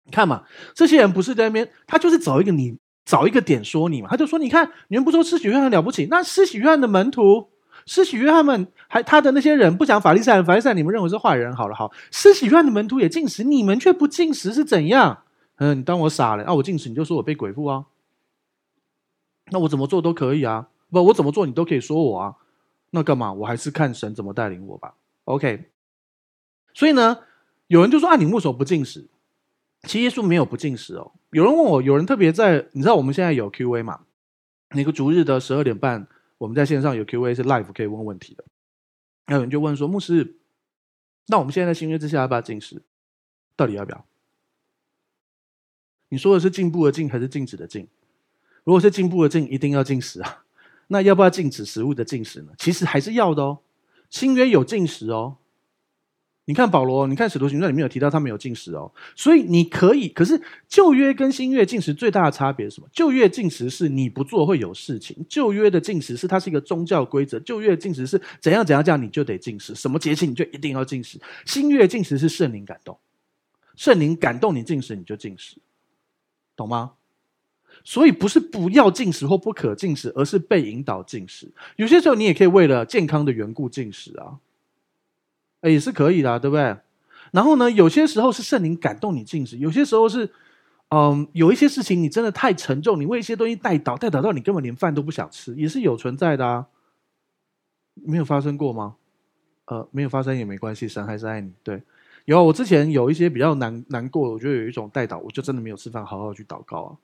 [0.04, 0.44] 你看嘛，
[0.74, 4.08] 这些人不是在那边，他就是找一个你找一个点说你嘛。
[4.10, 6.06] 他就说：“你看，你们不说施洗约翰了不起？
[6.10, 7.48] 那施洗约翰的门徒，
[7.86, 11.54] 施洗约翰们还他的那些人不讲法利赛人，法利赛你们认为是坏人。
[11.56, 15.22] 好了，好，施洗约翰的门徒也进食，你们却不进食是怎样？
[15.56, 16.44] 嗯，你当我傻了？
[16.44, 17.86] 啊，我进食你就说我被鬼附啊？
[19.50, 20.68] 那我怎么做都可以啊？
[20.90, 22.34] 不，我怎么做你都可以说我啊？
[22.94, 23.32] 那干嘛？
[23.32, 24.94] 我还是看神怎么带领我吧。
[25.24, 25.68] OK。
[26.72, 27.24] 所以呢，
[27.66, 29.08] 有人就说：啊，你为什么不进食？
[29.82, 31.10] 其实耶稣没有不进食哦。
[31.30, 34.06] 有人问我，有人特别在，你知道我们现在有 Q&A 嘛？
[34.70, 36.06] 那个逐日的十二点半，
[36.38, 38.44] 我们在线上有 Q&A 是 live 可以问问题的。
[39.26, 40.36] 有人就问说：牧师，
[41.26, 42.82] 那我们现在在新约之下要不要进食？
[43.56, 44.04] 到底要不要？
[46.10, 47.88] 你说的是进步的进还是禁止的禁？
[48.62, 50.43] 如果是进步的进，一定要进食啊。
[50.88, 52.52] 那要不要禁止食物的禁食呢？
[52.58, 53.58] 其实还是要的哦。
[54.10, 55.36] 新约有禁食哦。
[56.46, 60.10] 你看保罗，你看使徒行传里面有提到他们有禁食哦，所以你可以。
[60.10, 62.88] 可是旧约跟新约禁食最大的差别是什么？
[62.92, 67.40] 旧约禁食是你不做会有事情，旧约的禁食是它是一个宗教规则。
[67.40, 71.18] 旧约禁食是怎样怎样这样你就得禁食，什么节气你就一定要禁食。
[71.46, 72.98] 新约禁食是圣灵感动，
[73.74, 75.56] 圣灵感动你禁食你就禁食，
[76.54, 76.92] 懂吗？
[77.84, 81.52] 所以不是不要进食或不可进食，而是被引导进食。
[81.76, 84.40] 有些时候你也可以为了健康的缘故进食啊。
[85.62, 86.76] 也是可以的，对不对？
[87.30, 90.30] 然后呢，有些时候是圣灵感动你进食，有些时候是，
[90.90, 96.66] 嗯，有一些事情你真的太沉重，你为一些东西代祷，代祷到你根本连饭都不想吃，也是有存在的啊。
[97.94, 98.96] 没有发生过吗？
[99.64, 101.50] 呃，没有发生也没关系，神还是爱你。
[101.62, 101.82] 对，
[102.26, 106.96] 有，我之前有一些比较难难过，我觉得有一种代祷，我就真的没有吃饭，好好去祷告啊。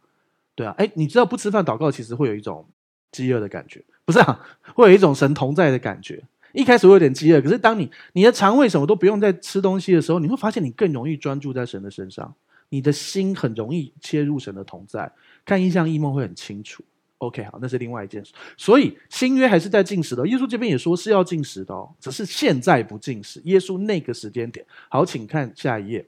[0.60, 2.68] 对啊，哎，你知道不吃饭祷告，其实会有一种
[3.12, 4.38] 饥饿的感觉，不是啊？
[4.74, 6.22] 会有一种神同在的感觉。
[6.52, 12.34] 一开始会有点饥饿，可是当你你的肠胃什么都不用再吃东西的时候，你会发现你更容易专注在神的身上，
[12.68, 15.10] 你的心很容易切入神的同在，
[15.46, 16.84] 看异象异梦会很清楚。
[17.18, 18.34] OK，好，那是另外一件事。
[18.56, 23.40] 所以新约还是在禁食的，耶稣这边也说是要禁食的哦，只是现在不禁食。
[23.44, 26.06] 耶稣那个时间点，好，请看下一页，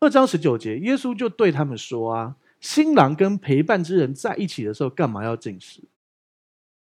[0.00, 5.82] 二章十九节，耶稣就对他们说啊，新郎跟陪伴之人在一起的时候，干嘛要进食？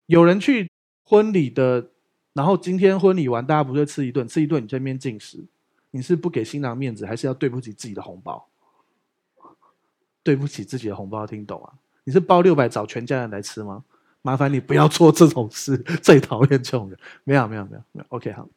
[0.06, 0.72] 有人去
[1.04, 1.92] 婚礼的。
[2.34, 5.42] 然后今天婚礼完，大家不是吃一顿，吃一顿你这边进食，
[5.92, 8.46] 你是不给新郎面子，还是要对不起自己的红包？
[10.22, 11.72] 对不起自己的红包，听懂啊？
[12.04, 13.86] 你是包六百找全家人来吃吗？
[14.22, 17.00] 麻烦你不要做这种事， 最讨厌这种人。
[17.24, 18.50] 没有没有没有没有，OK 好。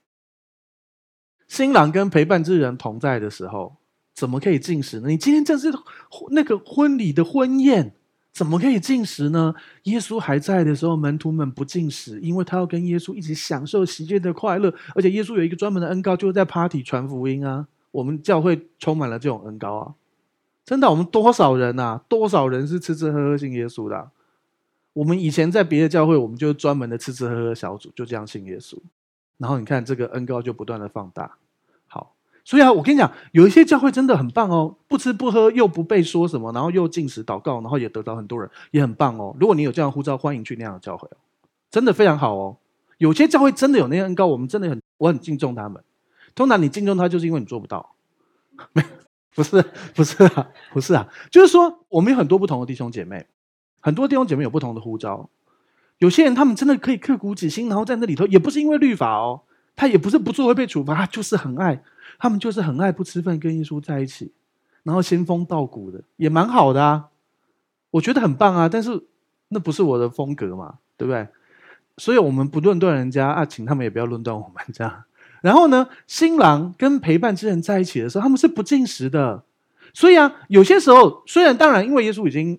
[1.46, 3.76] 新郎跟陪伴之人同在的时候，
[4.18, 5.08] 怎么可以进食呢？
[5.08, 5.72] 你今天这是
[6.30, 7.94] 那个婚礼的婚宴。
[8.32, 9.54] 怎么可以进食呢？
[9.84, 14.74] 耶稣还在的时候，门徒们不进食，因为他要跟耶稣一起享受喜宴的快乐。
[14.94, 17.68] 而且耶稣有一个专门的恩膏，就是在 party 传福音啊。
[17.92, 19.94] 我们教会充满了这种恩膏啊！
[20.64, 22.02] 真的，我们多少人啊？
[22.08, 24.10] 多少人是吃吃喝喝信耶稣的？
[24.94, 28.76] 我们以前在别的教会，我们就专门的吃吃喝喝小组，就这样信耶稣。
[29.36, 31.38] 然后你看这个恩膏就不断的放大。
[32.48, 39.36] 所以啊，我跟你讲，有一些教会真的很棒哦，不吃不喝又不被说什么，然后又禁食祷告，然后也得到很多人，也很棒哦。
[39.38, 41.18] 如果你有这样的呼召，欢迎去那样的教会哦，
[41.70, 42.56] 真的非常好哦。
[42.96, 45.84] 有些教会真的有那样恩膏，我们真的很，我很敬重他们。
[46.34, 47.94] 通常你敬重他，就是因为你做不到，
[48.72, 48.82] 没，
[49.36, 49.62] 不是，
[49.94, 53.26] 不是啊，不是啊，就是说我们有很多不同的弟兄姐妹，
[53.80, 55.28] 很多弟兄姐妹有不同的呼召。
[55.98, 59.42] 有些人他们真的可以刻苦己心，然后在那里头，也不是因为律法哦，
[59.76, 61.82] 他也不是不做会被处罚，他就是很爱。
[62.18, 64.32] 他们就是很爱不吃饭跟耶稣在一起，
[64.82, 67.10] 然后仙风道骨的，也蛮好的啊，
[67.92, 68.68] 我觉得很棒啊。
[68.68, 69.06] 但是
[69.48, 71.28] 那不是我的风格嘛，对不对？
[71.96, 75.04] 所以我们不论断人家啊，请他们也不要论断我们这样。
[75.40, 79.44] 然后呢，新郎跟陪伴之人在一起的时候，他们是不进食的。
[79.94, 82.58] 所以啊，有些时候虽然当然，因为耶稣已经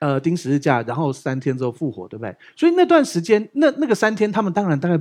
[0.00, 2.36] 呃钉十字架，然后三天之后复活，对不对？
[2.56, 5.00] 所以那段时间，那那个三天，他们当然大概。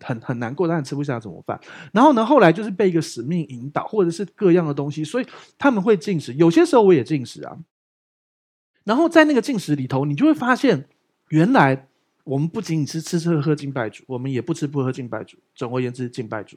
[0.00, 1.58] 很很难过，但是吃不下怎么办？
[1.92, 5.26] 然后呢，后来就是被一个使命引导，或者是各样的东西，所以
[5.58, 6.32] 他们会进食。
[6.34, 7.58] 有些时候我也进食啊。
[8.84, 10.88] 然后在那个进食里头，你就会发现，
[11.28, 11.88] 原来
[12.24, 15.36] 我们不仅仅是吃吃喝喝敬拜主，我们也不吃不喝敬拜主。
[15.54, 16.56] 总而言之，敬拜主。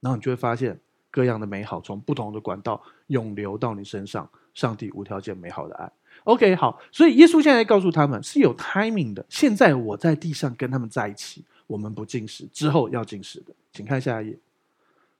[0.00, 0.80] 然后你就会发现
[1.10, 5.92] 各样的美好从不同的管道涌流到你身上，上帝无条件美好的爱。
[6.24, 9.24] OK，好，所以耶稣现在告诉他们是有 timing 的。
[9.28, 11.44] 现在我在地上跟他们在一起。
[11.66, 14.38] 我们不禁食，之后要禁食的，请看下一页。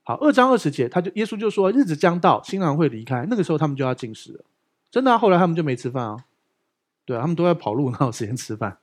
[0.03, 4.45] 好，二章二十节，他就耶稣就说，日子将到，新郎会离开，那个时候他们就要禁食了。
[4.91, 6.25] 真的啊，后来他们就没吃饭啊。
[7.05, 8.79] 对啊，他们都在跑路，哪有时间吃饭？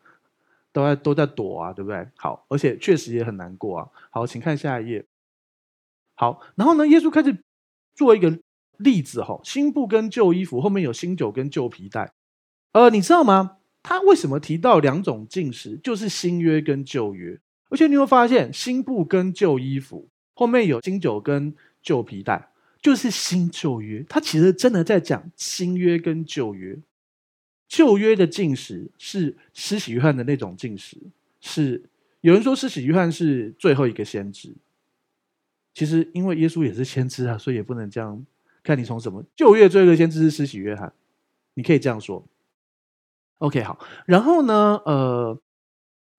[0.73, 2.07] 都在都在躲啊，对不对？
[2.17, 3.87] 好，而且确实也很难过啊。
[4.09, 5.05] 好，请看下一页。
[6.15, 7.43] 好，然后呢，耶稣开始
[7.95, 8.39] 做一个
[8.77, 12.11] 例子哈，新布跟旧衣服后面有新酒跟旧皮带。
[12.73, 13.57] 呃，你知道吗？
[13.81, 15.77] 他为什么提到两种禁食？
[15.83, 17.39] 就是新约跟旧约。
[17.73, 21.51] 而且你会发现，新布跟旧衣服后面有新酒跟
[21.81, 22.49] 旧皮带，
[22.79, 24.05] 就是新旧约。
[24.07, 26.77] 他其实真的在讲新约跟旧约。
[27.67, 30.97] 旧约的禁食是施洗约翰的那种禁食，
[31.41, 31.81] 是
[32.21, 34.53] 有人说施洗约翰是最后一个先知。
[35.73, 38.23] 其实因为耶稣也是先知啊，所以也不能这样
[38.61, 40.93] 看你从什么旧约最后一个先知是施洗约翰，
[41.55, 42.23] 你可以这样说。
[43.39, 45.41] OK，好，然后呢，呃，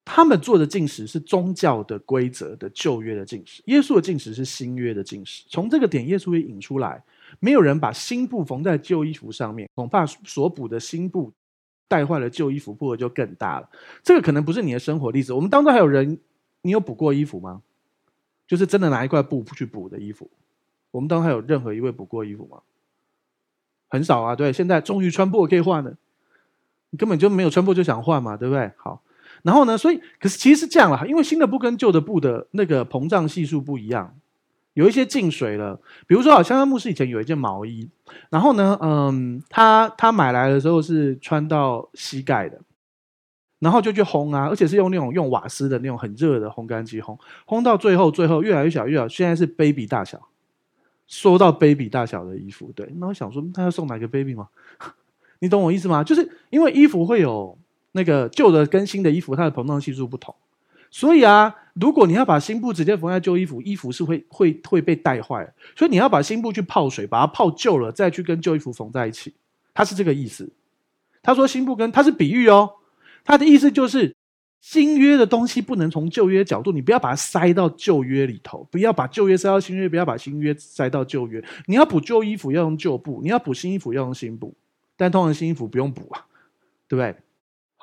[0.04, 5.44] 他们做的禁食是宗教的规则的旧约的禁食，耶稣的禁食是新约的禁食。
[5.48, 7.02] 从这个点，耶稣也引出来，
[7.40, 11.32] 没有人把新布缝在旧衣服上面，恐怕所补的新布
[11.88, 13.68] 带坏了旧衣服，破就更大了。
[14.02, 15.32] 这个可能不是你的生活例子。
[15.32, 16.18] 我们当中还有人，
[16.60, 17.62] 你有补过衣服吗？
[18.46, 20.28] 就是真的拿一块布去补的衣服。
[20.90, 22.60] 我们当中还有任何一位补过衣服吗？
[23.88, 24.36] 很少啊。
[24.36, 25.96] 对，现在终于穿破可以换了，
[26.90, 28.70] 你根本就没有穿破就想换嘛，对不对？
[28.76, 29.02] 好，
[29.44, 34.16] 然后呢，所以可是其实是这样了，因为新的布跟旧的布的那个膨胀系数不一样，
[34.72, 35.80] 有一些进水了。
[36.08, 37.88] 比如说，好像牧师以前有一件毛衣，
[38.30, 42.60] 然后呢，嗯，他他买来的时候是穿到膝盖的。
[43.60, 50.20] 然后就去烘啊，而且是用那种用瓦斯的那种很热的烘干机烘，烘到最后，最后越来越小，越小，现在是 baby 大小，
[51.06, 52.70] 缩到 baby 大小的衣服。
[52.74, 54.48] 对，那我想说，他要送哪个 baby 吗？
[55.40, 56.04] 你懂我意思吗？
[56.04, 57.56] 就是因为衣服会有
[57.96, 60.34] 那个旧的跟新的衣服，它的膨胀系数不同，
[60.90, 69.32] 所以啊，如果你要把新布直接缝在旧衣服，衣服是会会会被带坏，所以你要把新布去泡水，把它泡旧了，再去跟旧衣服缝在一起。
[69.72, 70.52] 他是这个意思。
[71.22, 72.70] 他说新布跟他是比喻哦。
[73.24, 74.14] 他的意思就是，
[74.60, 81.42] 新约的东西不能从旧约角度，你不要把它塞到旧约里头，不要把旧约塞到新约，不要把新约塞到旧约。
[81.66, 84.54] 你要补旧衣服要用旧布，你要补新衣服要用新布，
[84.96, 86.26] 但通常新衣服不用补啊，
[86.86, 87.14] 对不对？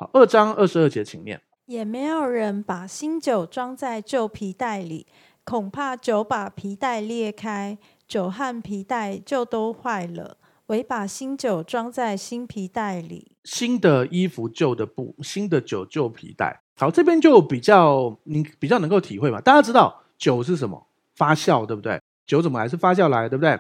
[0.02, 1.40] 好，二章二十二节，请念。
[1.68, 5.06] 也没有人把新酒装在旧皮袋里，
[5.44, 7.78] 恐怕酒把皮袋裂开，
[8.08, 10.38] 酒和皮袋就都坏了。
[10.66, 16.64] 唯把新酒装在新皮袋里，新的衣服旧的布，新的酒旧皮袋。
[16.78, 19.40] 好，这边就比较你比较能够体会嘛。
[19.40, 20.88] 大家知道酒是什么？
[21.14, 22.02] 发酵，对不对？
[22.26, 22.68] 酒怎么来？
[22.68, 23.60] 是发酵来，对不对？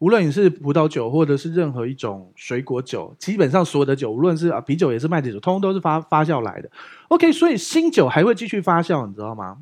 [0.00, 6.70] 无论你是葡萄酒，或者是任何一种水果酒，基本上所有的酒，无论是啊啤酒也是麦子酒，通通都是发发酵来的。
[7.08, 9.58] OK，所以新酒还会继续发酵，你知道吗？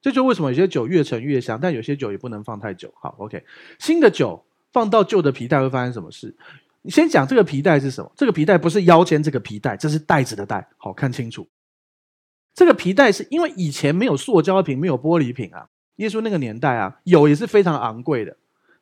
[0.00, 2.92] 这就为什么有些酒越陈越香，但有些酒也不能放太久。
[3.00, 3.44] 好，OK，
[3.78, 4.42] 新的酒。
[4.72, 6.36] 放到旧的皮带会发生什么事？
[6.82, 8.12] 你先讲这个皮带是什么？
[8.14, 10.68] 这个皮带不是腰间这个皮带，这是袋子的袋。
[10.76, 11.48] 好，看清楚，
[12.54, 15.70] 这个皮带是因为以前没有塑胶瓶，没有玻璃瓶啊。
[15.96, 18.36] 耶稣那个年代啊，有也是非常昂贵的。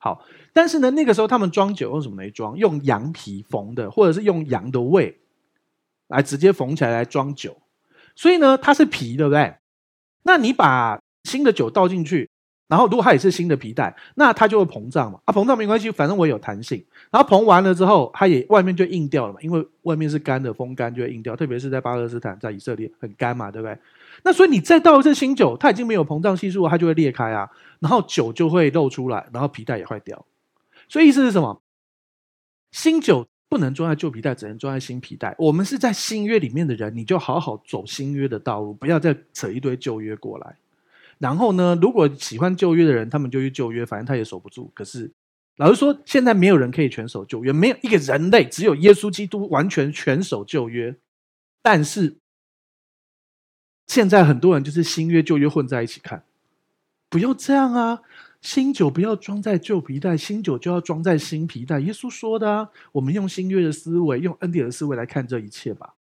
[0.04, 2.54] 好，但是呢，那个时候他们装酒用什么来装？
[2.58, 5.18] 用羊皮缝的，或者是用羊的胃
[6.08, 7.56] 来直接缝起来来装酒。
[8.14, 9.54] 所以呢，它是皮，对不对？
[10.24, 12.28] 那你把新的酒倒进去。
[12.68, 15.18] 然后，如果它也是新的皮带，那它就会膨胀嘛。
[15.24, 16.84] 啊，膨胀没关系，反正我有弹性。
[17.10, 21.34] 然后膨完了之后，它也外面就硬掉了嘛，因为外面是干的，风干就会硬掉。
[21.34, 23.78] 特别是在巴勒斯坦，在以色列很干嘛，对不对？
[24.22, 27.50] 那所以你再倒一次新酒，它已经没有膨胀系数，它就会裂开啊，
[27.80, 30.24] 然后酒就会漏出来，然后皮带也坏掉。
[30.88, 31.60] 所以意思是什么？
[32.70, 35.34] 新酒不能装在旧皮带，只能装在新皮带。
[35.38, 40.56] 我们是在新约里面的人，你就好好走新约的道路，不要再扯一堆旧约过来。
[41.18, 44.70] 然后呢，如果喜欢旧约的人，他们就去旧约，反正他也守不住。
[44.74, 45.10] 可是，
[45.56, 50.96] 老实说，现在没有人可以全守旧约，没有一个人类，只有耶稣基督完全全守旧约。
[51.62, 52.16] 但是，
[53.86, 56.24] 现在很多人就是新约旧约混在一起看，
[57.08, 58.00] 不要这样啊！
[58.40, 61.80] 新酒不要装在旧皮带，新酒就要装在新皮带。
[61.80, 65.94] 耶稣说的啊，我们用新约的思维，用恩典的思维来看这一切吧。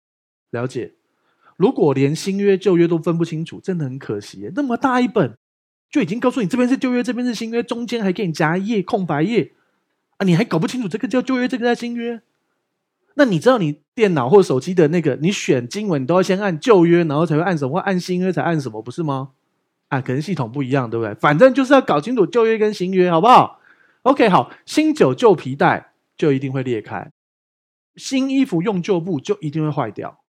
[0.49, 0.93] 了解。
[1.57, 4.51] 如果连新约旧约都分不清楚，真的很可惜。
[4.55, 5.37] 那么大一本，
[5.91, 9.51] 就已经告诉你这边是旧约，这边是新约，中间还给你夹一页空白页
[10.17, 10.25] 啊！
[10.25, 12.21] 你还搞不清楚这个叫旧约，这个叫新约？
[13.15, 17.73] 那你知道你电脑或手机的那个，你选经文你都要先按旧约，然后才会按什么？
[17.73, 18.81] 或按新约才按什么？
[18.81, 19.31] 不是吗？
[19.89, 21.13] 啊，可能系统不一样，对不对？
[21.15, 23.59] 反正就是要搞清楚旧约跟新约，好不好
[24.03, 27.11] ？OK，好，新酒旧皮带就一定会裂开，
[27.95, 30.19] 新衣服用旧布就一定会坏掉。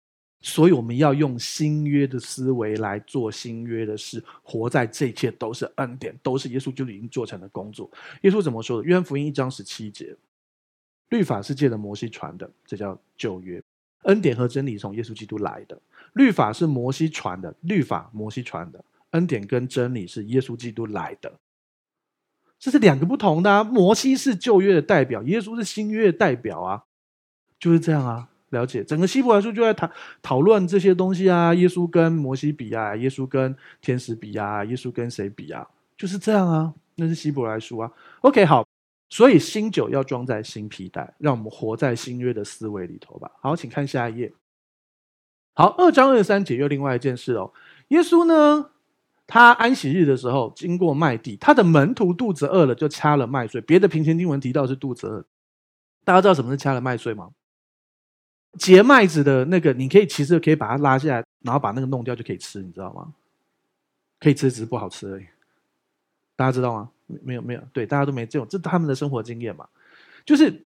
[0.44, 7.88] 所以我们要用新约的思维来做新约的事，活在这一切都是恩典，都是耶稣就已经做成的工作。
[8.22, 8.84] 耶稣怎么说的？
[8.84, 10.16] 约翰福音一章十七节，
[11.12, 13.62] 律法是借着摩西传的，这叫旧约。
[14.04, 15.78] 恩典和真理从耶稣基督来的，
[16.14, 21.34] 律法是摩西传的，律法摩西传的，恩典跟真理是耶稣基督来的，
[22.58, 23.62] 这是两个不同的啊。
[23.62, 26.84] 摩西是旧约的代表，耶稣是新约的代表啊，
[27.60, 28.30] 就是这样啊。
[28.48, 29.90] 了解，整个希伯来书就在谈
[30.22, 36.72] 讨论这些东西啊，耶稣跟摩西比啊，耶稣跟天使比啊，耶稣跟谁比啊，就是这样啊。
[36.96, 37.92] 那是希伯来书啊。
[38.22, 38.71] OK，好。
[39.12, 43.30] 所以新酒要装在新皮袋，让我们活在新约的思维里头吧。
[43.42, 44.32] 好，请看下一页。
[45.52, 47.52] 好，二章二三节又另外一件事哦。
[47.88, 48.70] 耶稣呢，
[49.26, 53.60] 他安息日的时候经过麦地，他的门徒肚子饿了，就掐了麦穗。
[53.60, 55.22] 别的平行经文提到是肚子饿，
[56.04, 57.32] 大家知道什么是掐了麦穗吗？
[58.58, 63.12] 结麦子的那个，你可以其实可以把它拉下来，然后把那个弄掉就可以吃，你知道吗？
[64.18, 65.26] 可以吃，只是不好吃而已。
[66.34, 66.90] 大家知道吗？
[67.22, 69.66] 没有没有，对，大家都没这种，这他们的生活经验嘛。
[70.24, 70.64] 就是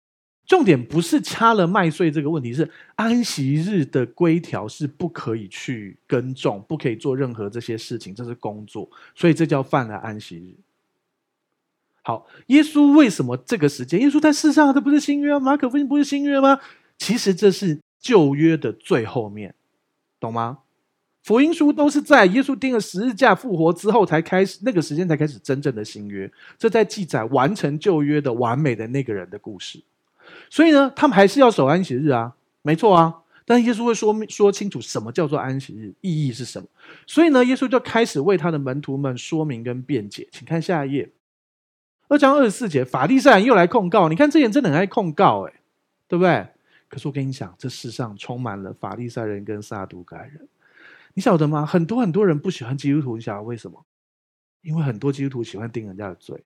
[0.46, 10.56] 重点不是掐了麦穗这个问题，是安息日的规条是不可以去耕种，不可以做任何这些事情，这是工作，所以这叫犯了安息日。
[12.02, 14.00] 好，耶稣为什么这个时间？
[14.00, 15.40] 耶稣在世上，这不是新约吗？
[15.40, 16.58] 马可福音不是新约吗？
[16.98, 19.54] 其实这是旧约的最后面，
[20.18, 20.58] 懂吗？
[21.22, 26.30] 福音书都是在耶稣钉了十字架复活之后才开始，那个时间才开始真正的新约。
[26.58, 29.80] 这在记载完成旧约的完美的那个人的故事。
[30.50, 33.20] 所以呢，他们还是要守安息日啊，没错啊。
[33.44, 36.66] 但耶稣会说说清楚什么叫做安息日，意义是什么。
[37.06, 40.26] 所以呢，耶稣就开始为他的门徒们说明跟辩解。
[40.32, 41.10] 请看下一页，
[42.08, 44.08] 二章二十四节，法利赛人又来控告。
[44.08, 45.52] 你看这人真的很爱控告，哎，
[46.08, 46.46] 对不对？
[46.88, 50.48] 可是我跟你讲，这世上充满了法利赛人跟撒都该人。
[51.14, 51.66] 你晓得吗？
[51.66, 53.84] 很多很多人不喜欢基督徒，你晓得为什么？
[54.62, 56.44] 因为很多基督徒喜欢定人家的罪。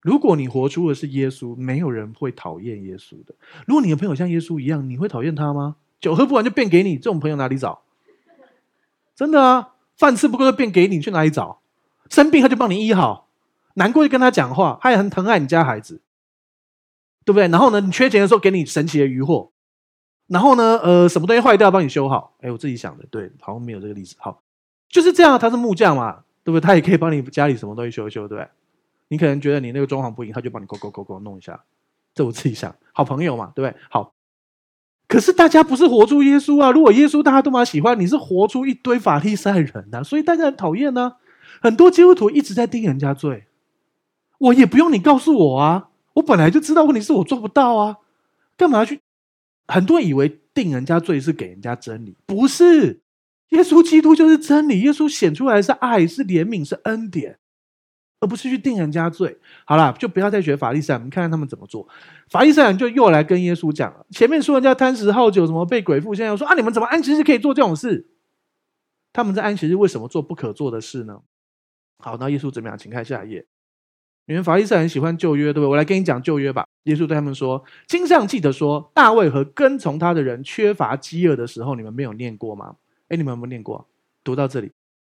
[0.00, 3.34] 如果你活出的是耶稣，没有人会讨厌耶稣的。
[3.66, 5.76] 如果你的朋友像耶稣一样，你会讨厌他吗？
[6.00, 7.82] 酒喝不完就变给你，这种朋友哪里找？
[9.14, 11.60] 真的啊，饭吃不够就变给你，去哪里找？
[12.10, 13.28] 生病他就帮你医好，
[13.74, 16.02] 难过就跟他讲话，他也很疼爱你家孩子，
[17.24, 17.46] 对不对？
[17.46, 19.51] 然后呢，你缺钱的时候给你神奇的鱼货。
[20.26, 22.34] 然后呢，呃，什么东西坏掉，帮你修好。
[22.40, 24.16] 哎，我自己想的，对，好像没有这个例子。
[24.18, 24.42] 好，
[24.88, 26.60] 就是这样，他是木匠嘛，对不对？
[26.60, 28.48] 他也可以帮你家里什么东西修一修，对不对？
[29.08, 31.62] 你可能觉得你那个装潢不行，他就帮你勾勾勾勾弄一下。
[32.14, 33.78] 这我自己想，好朋友嘛，对不对？
[33.90, 34.14] 好，
[35.08, 36.70] 可是大家不是活出耶稣啊！
[36.70, 41.16] 如果耶稣大家都蛮喜欢，你是活出一堆法利赛人呐、啊，所以大家很讨厌呢、啊。
[41.60, 43.44] 很多基督徒一直在定人家罪，
[44.38, 47.98] 我也不用你告诉我啊，我本来就知道问题是我做不到啊，
[48.56, 49.00] 干嘛去？
[49.72, 53.00] 很多人以为定人家罪是给人家真理，不是。
[53.48, 57.38] 耶稣基督就是真理，耶稣显出来是爱，是怜悯，是恩典，
[58.20, 59.38] 而不是去定人家罪。
[59.66, 61.86] 好了，就不要再学法利赛人，我们看看他们怎么做。
[62.30, 68.08] 法利赛人就又来跟耶稣讲了，前面说人家贪食好酒，什么被鬼附，现在又说啊，你们怎么安息日可以做这种事？
[69.12, 71.20] 他们在安息日为什么做不可做的事呢？
[71.98, 72.78] 好，那耶稣怎么样？
[72.78, 73.46] 请看下一页。
[74.26, 75.66] 你们法利赛人喜欢旧约，对不对？
[75.66, 76.64] 我来跟你讲旧约吧。
[76.84, 82.76] 耶稣对他们说：“经上记得说，大卫和跟从他的人缺乏饥饿的时候，你们没有念过吗？
[83.08, 83.86] 哎，你们有没有念过？
[84.22, 84.70] 读到这里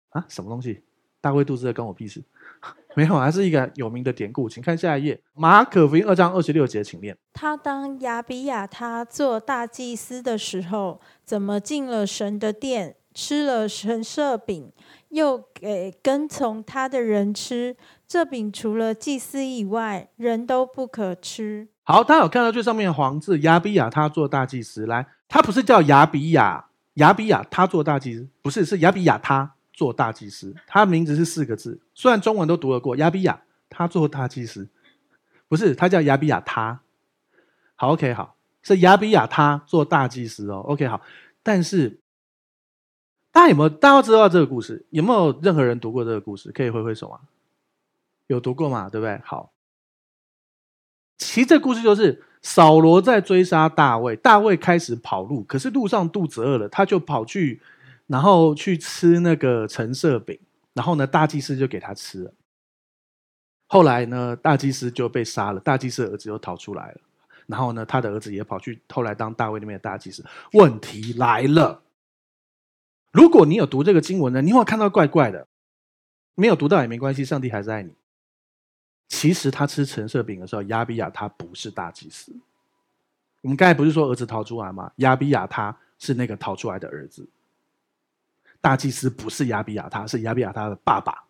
[0.10, 0.82] 啊，什么东西？
[1.20, 2.24] 大卫肚子饿关我屁事？
[2.96, 4.50] 没有，还是一个有名的典故。
[4.50, 7.18] 请看下一页，马可福音二章二十六节，请念。
[7.34, 14.72] 他当亚比亚他做大祭司的时候，怎么进了神的殿，吃了神社饼，
[15.10, 17.76] 又给跟从他的人吃？”
[18.12, 21.70] 这饼除了祭司以外，人都不可吃。
[21.84, 24.86] 好，大家有看到最上面的黄字，亚比亚他做大祭司。
[24.86, 30.54] 来，他不是叫亚比亚，亚比亚他做大祭司，不是，是亚比亚他做大祭司。
[30.68, 34.68] 他名字是四个字，虽然中文都读得过，亚比亚他做大祭司，
[35.48, 36.82] 不是，他叫亚比亚他。
[37.78, 40.58] 好，OK，好，是亚比亚他做大祭司哦。
[40.68, 41.00] OK，好，
[41.42, 42.02] 但是
[43.32, 43.70] 大家有没有？
[43.70, 44.86] 大家知道这个故事？
[44.90, 46.52] 有没有任何人读过这个故事？
[46.52, 47.22] 可以挥挥手啊。
[48.32, 48.90] 有读过嘛？
[48.90, 49.20] 对不对？
[49.24, 49.52] 好，
[51.18, 57.62] 其实这故事就是扫罗在追杀大卫，大卫开始跑路，可是路上肚子饿了，他就跑去，
[58.08, 60.40] 然后去吃那个橙色饼，
[60.74, 62.34] 然后呢，大祭司就给他吃了。
[63.68, 67.02] 后来呢，大祭司就被杀了，大祭司的儿子又逃出来了，
[67.48, 70.26] 然后呢，他的儿子也跑去，后来当大卫那边的大祭司。
[70.54, 71.82] 问题来了，
[73.12, 75.48] 如果你有读这个经文呢，你会看到怪怪的，
[76.36, 77.94] 没有读到也没关系，上帝还是爱你。
[79.12, 82.34] 其实他吃橙色饼的时候，亚比亚他不是大祭司。
[83.42, 84.90] 我们刚才不是说儿子逃出来吗？
[84.96, 87.28] 亚比亚他是那个逃出来的儿子。
[88.62, 91.26] 大祭司不是亚比亚他，是亚比亚他的爸爸。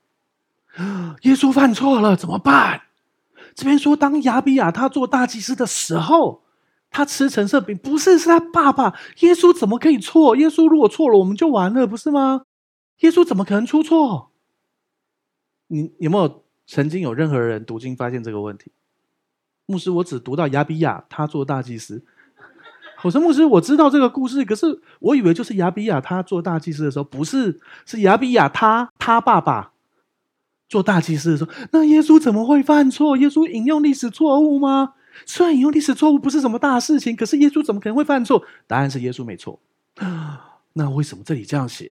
[1.23, 2.83] 耶稣犯错了怎么办？
[3.55, 6.43] 这边说当亚比亚他做大祭司的时候，
[6.91, 8.95] 他吃橙色饼，不是，是他爸爸。
[9.21, 10.35] 耶稣怎么可以错？
[10.35, 12.43] 耶稣如果错了，我们就完了，不是吗？
[12.99, 14.29] 耶稣怎么可能出错？
[15.65, 16.40] 你有没有
[16.71, 18.71] 曾经有任何人读经发现这个问题？
[19.65, 22.05] 牧师，我只读到亚比亚他做大祭司。
[23.01, 29.73] 我说牧师，我知道这个故事，可是我以为就是亚比亚他做大祭司的时候，不是，是亚比亚他他爸爸
[30.69, 31.51] 做大祭司的时候。
[31.71, 33.17] 那耶稣怎么会犯错？
[33.17, 34.93] 耶稣引用历史错误吗？
[35.25, 38.41] 虽然引用历史错误不是什么大事情，可是耶稣怎么可能会犯错？
[38.65, 39.59] 答案是耶稣没错。
[40.71, 41.91] 那为什么这里这样写？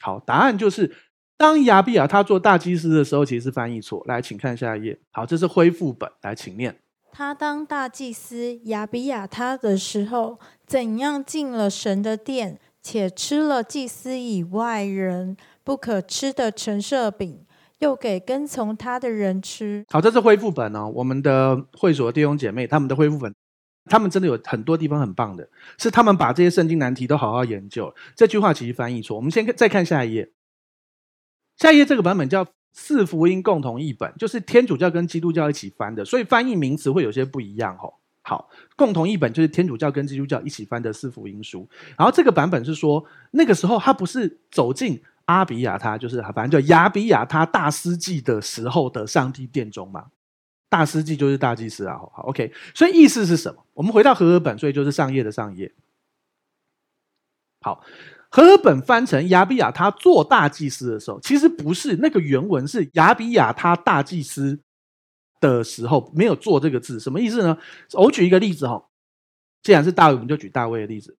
[0.00, 0.94] 好，答案就是
[1.40, 4.04] 当亚比亚他做大祭司的时候，其实是翻译错。
[4.06, 4.98] 来，请看下一页。
[5.10, 6.06] 好，这是恢复本。
[6.20, 6.76] 来，请念。
[7.12, 15.34] 他当大祭司亚比亚他的时候，怎样进了神的殿，且吃了祭司以外人
[15.64, 17.46] 不可吃的陈设饼。
[17.78, 19.82] 又给跟从他的人吃。
[19.88, 20.92] 好，这是恢复本哦。
[20.94, 23.34] 我们的会所的弟兄姐妹，他们的恢复本，
[23.86, 27.94] 他们真的有很多地方很棒的，是他们把这些圣经难题都好好研究。
[28.14, 29.16] 这句话其实翻译错。
[29.16, 30.30] 我们先再看下一页。
[31.60, 37.92] 下一页这个版本叫四福音共同译本，就是天主教跟基督教一起翻的，所以翻译名词会有些不一样哦。
[38.22, 41.68] 好，共同译本就是天主教跟基督教一起翻的四福音书。
[41.98, 45.00] 然后这个版本是说，那个时候他不是走进。
[45.26, 50.06] 阿比亚他就是反正叫亚比亚他大司祭的时候的上帝殿中嘛，
[50.68, 51.96] 大司祭就是大祭司啊。
[51.96, 53.64] 好，OK，所以意思是什么？
[53.74, 55.72] 我们回到和合本，所以就是上页的上页。
[57.60, 57.84] 好，
[58.30, 64.58] 和合本翻成亚比亚他做大祭司的时候，其实不是那个原文是亚比亚他大祭司
[65.40, 67.58] 的时候没有做这个字，什么意思呢？
[67.94, 68.82] 我举一个例子哈，
[69.62, 71.16] 既然是大卫，我们就举大卫的例子。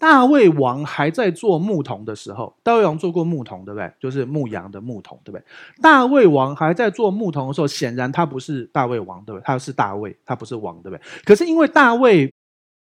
[0.00, 3.92] 大卫王还在做牧童的时候，大卫王做过牧童，对不对？
[3.98, 5.44] 就是牧羊的牧童，对不对？
[5.82, 9.44] 大卫王还在做牧童的时候，显然他不是大卫王，对不对？
[9.44, 11.00] 他是大卫，他不是王，对不对？
[11.24, 12.32] 可是因为大卫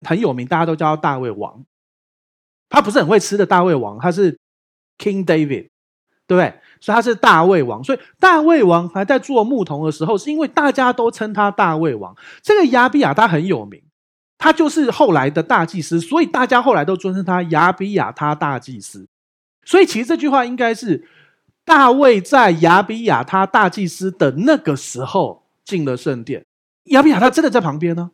[0.06, 1.64] 很有名，大家都叫他大卫王。
[2.68, 4.38] 他不是很会吃的大胃王，他是
[4.98, 5.68] King David，
[6.26, 6.54] 对不对？
[6.80, 7.82] 所以他是大胃王。
[7.82, 12.16] 所以大胃王还在做牧童的时候，是因为大家都称他大胃王。
[12.42, 13.82] 这个亚比亚他很有名。
[14.38, 19.08] 他就是后来的大祭司，所以大家后来都尊称他亚比亚他大祭司。
[19.64, 21.08] 所以其实这句话应该是
[21.64, 26.44] 大卫在亚比亚他大祭司的那个时候进了圣殿。
[26.84, 28.10] 亚比亚他真的在旁边呢，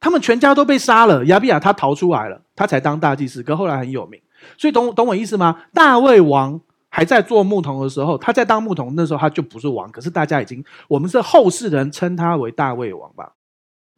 [0.00, 3.42] 他们全家都被杀了，亚比亚他逃出来了，他才当大祭司。
[3.42, 4.20] 可后来很有名，
[4.56, 5.64] 所以懂懂我意思吗？
[5.74, 13.32] 大卫王还在做牧童的时候，他在当牧童，那时候他就不是王，可是大家已经，我们是后世人称他为大卫王吧。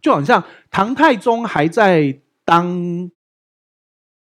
[0.01, 3.11] 就好像唐太宗还在当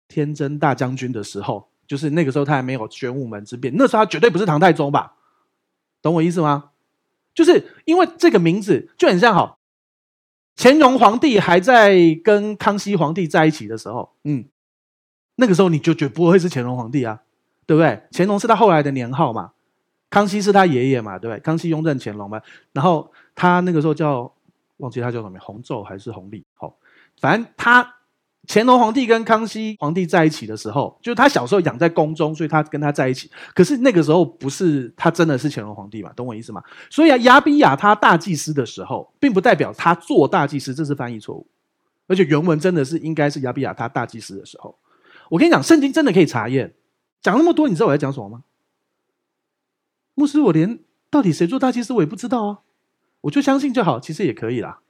[0.07, 5.15] 天真大将军的时候，就是那个时候他还没有玄武门之变，那时候他绝对不是唐太宗吧？
[6.03, 6.71] 懂我意思吗？
[7.35, 9.59] 就是因为这个名字就很像好，
[10.57, 14.45] 乾隆皇帝还在跟康熙皇帝在一起的时候，嗯，
[15.37, 17.23] 那个时候你就绝不会是乾隆皇帝啊，
[17.67, 18.03] 对不对？
[18.13, 19.53] 乾隆是他后来的年号嘛，
[20.11, 21.41] 康熙是他爷爷嘛，对不对？
[21.41, 22.41] 康熙雍正乾隆嘛，
[22.73, 24.33] 然后他那个时候叫。
[24.79, 26.45] 忘记他叫什么，洪昼还是洪历？
[26.55, 26.77] 好，
[27.21, 27.89] 反正他
[28.49, 33.31] 乾隆皇帝跟康熙皇帝在一起的时候，就是他小时候养在宫中，所以他跟他在一起。
[33.55, 36.13] 可是那个时候不是他真的是乾隆皇帝嘛？
[36.15, 36.63] 懂我意思吗？
[36.91, 41.47] 所以啊，亚比亚他大祭司的时候，并不代表他做大祭司，这是翻译错误。
[42.09, 44.77] 而且原文真的是应该是亚比亚他大祭司的时候。
[45.31, 46.75] 我跟你讲，圣经真的可以查验。
[47.23, 48.43] 讲那么多，你知道我在讲什么吗？
[50.15, 52.59] 牧师，我连到底谁做大祭司我也不知道啊。
[53.23, 54.81] 我就相信就好，其实也可以啦，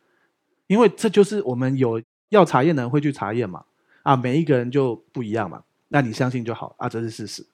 [0.67, 2.01] 因为这就是我们有
[2.33, 3.65] 要查验的人会去查验嘛，
[4.03, 7.47] 啊，每一个人就不一样嘛，那你相信就好啊，这是事实，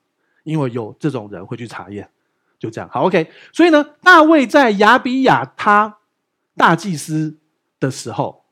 [0.44, 2.08] 因为有这种人会去查验，
[2.58, 3.30] 就这样好，OK。
[3.52, 5.98] 所以呢，大卫在亚比亚他
[6.56, 7.36] 大祭司
[7.78, 8.44] 的时候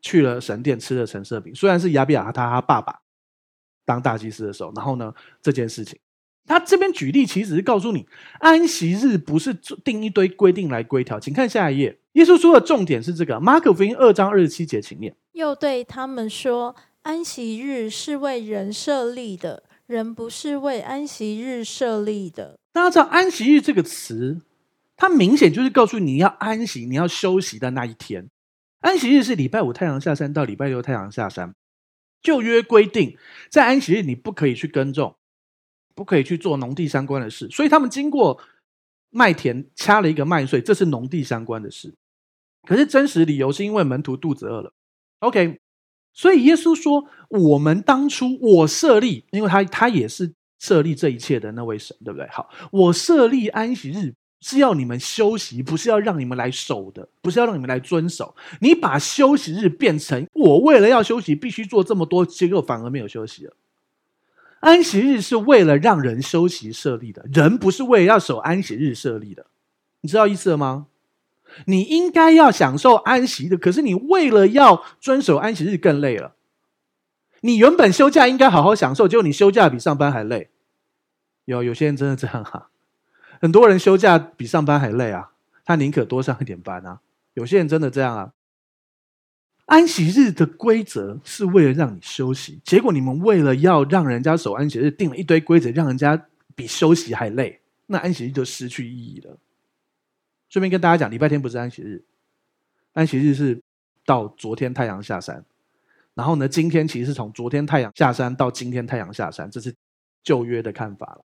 [0.00, 3.00] 去了神殿吃了陈设饼，虽然是亚比亚他他爸爸
[3.84, 5.12] 当大祭司的时候，然后呢，
[5.42, 5.98] 这件事情。
[6.46, 8.06] 他这边举例，其实是告诉你，
[8.38, 11.18] 安息日不是定一堆规定来规条。
[11.18, 13.38] 请看下一页，耶稣说的重点是这个。
[13.38, 15.14] 马可福音二章二十七节，请念。
[15.32, 24.40] 又对他们说：“安息日是为人设立的，人不是为安息日设立的。”大家知道“安息日”这个词，
[24.96, 28.28] 它明显就是告诉你要安息、你要休息的那一天。
[28.80, 31.54] 安息日是礼拜五太阳下山到礼拜六太阳下山。
[32.22, 33.16] 旧约规定，
[33.50, 35.16] 在安息日你不可以去耕种。
[35.96, 38.40] 不可以去做农地相关的事，所以他们经过
[39.10, 41.94] 麦田掐了一个麦穗，这是农地相关的事。
[42.66, 44.72] 可是真实理由是因为门徒肚子饿了。
[45.20, 45.58] OK，
[46.12, 52.28] 所以耶稣说：“我们当初我设立，因为他他也是设立这一切的那位神，对不对？
[52.28, 58.34] 好，我设立安息日是要你们休息，不是要让你们来守的，不是要让你们来遵守。
[58.60, 63.54] 你把休息日变成我为了要休息，必须做这么多，结果反而没有休息了。
[64.60, 69.46] 安息日是为了让人休息设立的，人不是为了要守安息日设立的，
[70.02, 70.86] 你知道意思了吗？
[71.66, 76.34] 你应该要享受安息的，可是你为了要遵守安息日更累了。
[77.40, 80.50] 你原本休假应该好好享受，结果你休假比上班还累。
[81.44, 82.70] 有有些人真的这样哈、
[83.40, 85.32] 很多人休假比上班还累啊，
[85.64, 87.00] 他宁可多上一点班啊。
[87.34, 88.32] 有些人真的这样啊。
[89.66, 99.38] 安息日的规则是为了让你休息，结果你们为了要让人家守安息日，定了一堆规则，让人家比休息还累，那安息日就失去意义了。
[100.54, 102.04] 顺便跟大家讲，礼拜天不是安息日，
[102.92, 103.60] 安息日是
[104.06, 105.44] 到昨天太阳下山，
[106.14, 109.74] 然后呢，今天其实是从昨天太阳下山到今天太阳下山，这是
[110.22, 111.24] 旧约的看法了。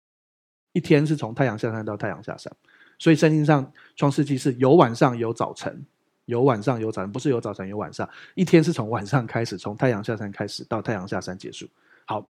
[0.74, 2.54] 一天是从太阳下山到太阳下山，
[3.00, 5.86] 所以圣经上创世纪是有晚上有早晨，
[6.26, 8.10] 有晚上有早晨，不是有早晨有晚上。
[8.36, 11.66] 一天是从晚上开始，从太阳下山开始到太阳下山结束。
[12.04, 12.28] 好，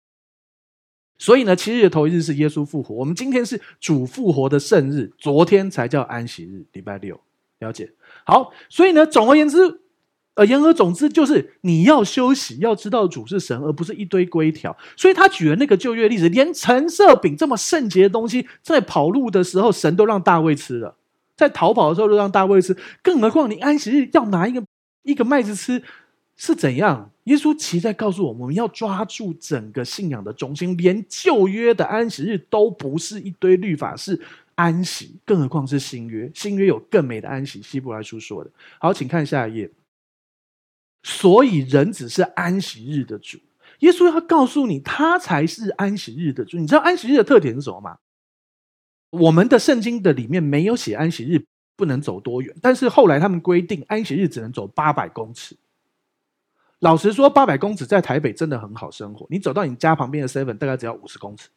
[1.18, 7.20] 所以呢，七日的头一日是耶稣复活，我们今天是主复活的圣日，昨天才叫安息日，礼拜六。
[7.60, 7.92] 了解？
[8.24, 9.82] 好，所以呢，总而言之。
[10.36, 14.78] 呃言而总之，就是你要休息，要知道主是神，而不是一堆规条。
[14.96, 20.94] 所以他举了那个旧约例子，连陈设饼这么圣洁的东西，在跑路的时候，神都让大卫吃了；
[21.36, 22.78] 在逃跑的时候，都让大卫吃。
[23.02, 24.64] 更何况你安息日要拿一个
[25.02, 25.82] 一个麦子吃，
[26.38, 27.12] 是怎样？
[27.24, 30.78] 耶稣其实在告诉我们，我们要抓住整个信仰的中心。
[30.78, 34.22] 连旧约的安息日都不是一堆律法，是
[34.56, 35.20] 安息。
[35.26, 37.62] 更何况是新约，新约有更美的安息。
[37.62, 38.52] 希伯来书说的。
[38.80, 39.70] 好，请看下一页。
[41.04, 43.40] 所以人只是安息日的主，
[43.80, 46.58] 耶稣要告诉你，他才是安息日的主。
[46.58, 47.98] 你知道安息日的特点是什么吗？
[49.10, 55.56] 我们的圣经的里面没有写安息日不能走多远，但是后来他们规定安息日只能走八百公尺。
[56.80, 61.50] 老实说，八百公尺在台北真的很好生活，你走到你家旁边的 Seven 大概只要五十公尺。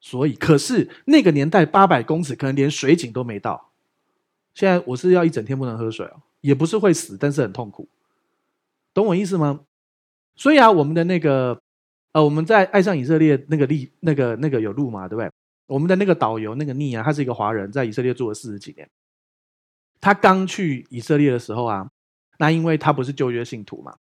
[0.00, 3.70] 所以，可是那个年代八百公尺可能连水井都没到。
[4.54, 7.88] 现在我是要一整天不能喝水哦，也不是会死，但是很痛苦。
[8.94, 9.60] 懂我意思吗？
[10.34, 11.60] 所以啊，我们的那个
[12.12, 15.30] 呃，我们在爱上以色列那个利那个那个有路嘛，对不对？
[15.66, 18.88] 我们的那个导游那个聂啊，他是一个华人，在以色列住了四十几年。
[20.00, 21.90] 他刚去以色列的时候啊，
[22.38, 23.96] 那因为他不是旧约信徒嘛，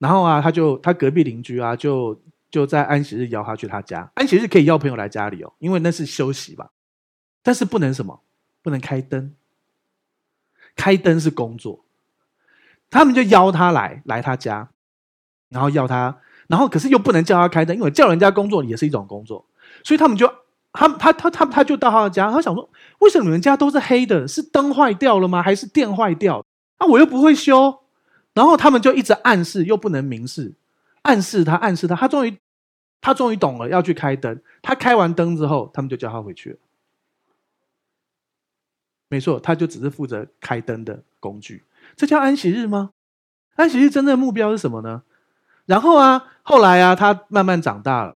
[0.00, 2.18] 然后啊，他就他隔壁邻居啊，就
[2.50, 4.10] 就在安息日邀他去他家。
[4.14, 6.70] 安息日可以邀朋友来家里哦，因为那是休息吧，
[7.42, 8.22] 但是不能什么，
[8.62, 9.34] 不能开灯，
[10.74, 11.84] 开灯是工作。
[12.88, 14.70] 他们就邀他来来他家，
[15.50, 19.46] 然后要他，然后可是又不能叫他开灯，因为叫人家工作也是一种工作，
[19.84, 20.26] 所以他们就
[20.72, 22.68] 他他他他他就到他的家，他想说，
[23.00, 24.26] 为什么你们家都是黑的？
[24.26, 25.42] 是灯坏掉了吗？
[25.42, 26.42] 还是电坏掉？
[26.78, 27.82] 啊，我又不会修。
[28.34, 30.54] 然后他们就一直暗示，又不能明示，
[31.02, 32.38] 暗示他，暗示他，他终于
[33.00, 34.40] 他终于懂了，要去开灯。
[34.62, 36.58] 他开完灯之后，他们就叫他回去了。
[39.08, 41.64] 没错，他就只是负责开灯的工具。
[41.96, 42.92] 这叫安息日吗？
[43.56, 45.02] 安息日真正的目标是什么呢？
[45.66, 48.16] 然后啊，后来啊，他慢慢长大了，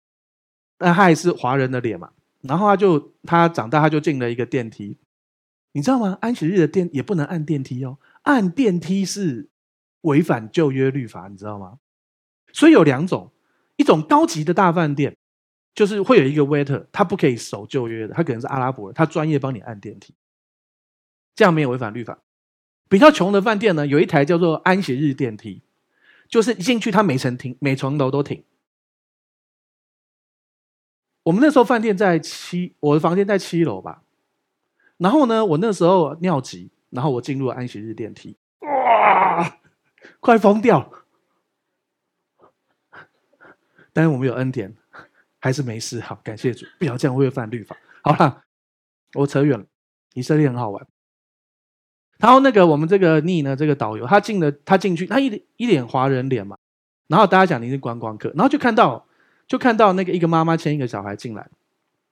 [0.78, 2.10] 但他还是华人的脸嘛。
[2.40, 4.96] 然后他就他长大，他就进了一个电梯，
[5.72, 6.16] 你知道吗？
[6.22, 9.49] 安息日的电也不能按电梯哦，按电梯是
[10.02, 11.78] 违反旧约律法，你知道吗？
[12.52, 13.32] 所以有两种，
[13.76, 15.16] 一种高级的大饭店，
[15.74, 20.14] 就是会有一个 waiter，他不可以守旧约的，他可能是阿拉伯人，他专业帮你按电梯，
[21.34, 22.18] 这样没有违反律法。
[22.88, 25.62] 比较穷的饭店呢，有一台叫做安息日电梯，
[26.28, 28.42] 就是一进去它每层停，每层楼都停。
[31.22, 34.02] 我们那时候饭店在七，我的房间在七楼吧。
[34.96, 39.60] 然后呢，我那时候尿急，然后我进入安息日电梯，哇，
[40.20, 40.92] 快疯掉！
[43.92, 44.76] 但是我们有恩典，
[45.40, 46.00] 还是没事。
[46.00, 47.76] 好，感谢主，不要这样违反律法。
[48.02, 48.42] 好了，
[49.14, 49.66] 我扯远了，
[50.14, 50.86] 以色列很好玩。
[52.18, 56.56] 然后那个我们这个逆呢，这个导游他进了，他进去，他一一脸华人脸嘛。
[57.08, 59.06] 然后大家讲你是观光客，然后就看到
[59.48, 61.48] 就看到那个一个妈妈牵一个小孩进来，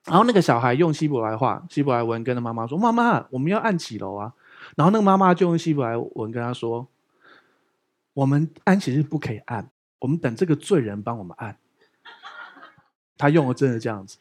[0.06, 4.32] 然后那个小孩用希伯来话、希伯来文跟他妈妈说：“妈妈，我们要按几楼啊？”
[4.74, 6.88] 然后那个妈妈就用希伯来文跟他说
[8.18, 11.56] ：“我们安息日不可以按，我们等这个罪人帮我们按。
[13.16, 14.18] ”他用了真的这样子，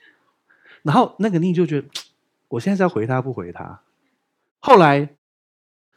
[0.83, 1.87] 然后那个逆就觉得，
[2.49, 3.81] 我现在是要回他不回他？
[4.59, 5.09] 后来。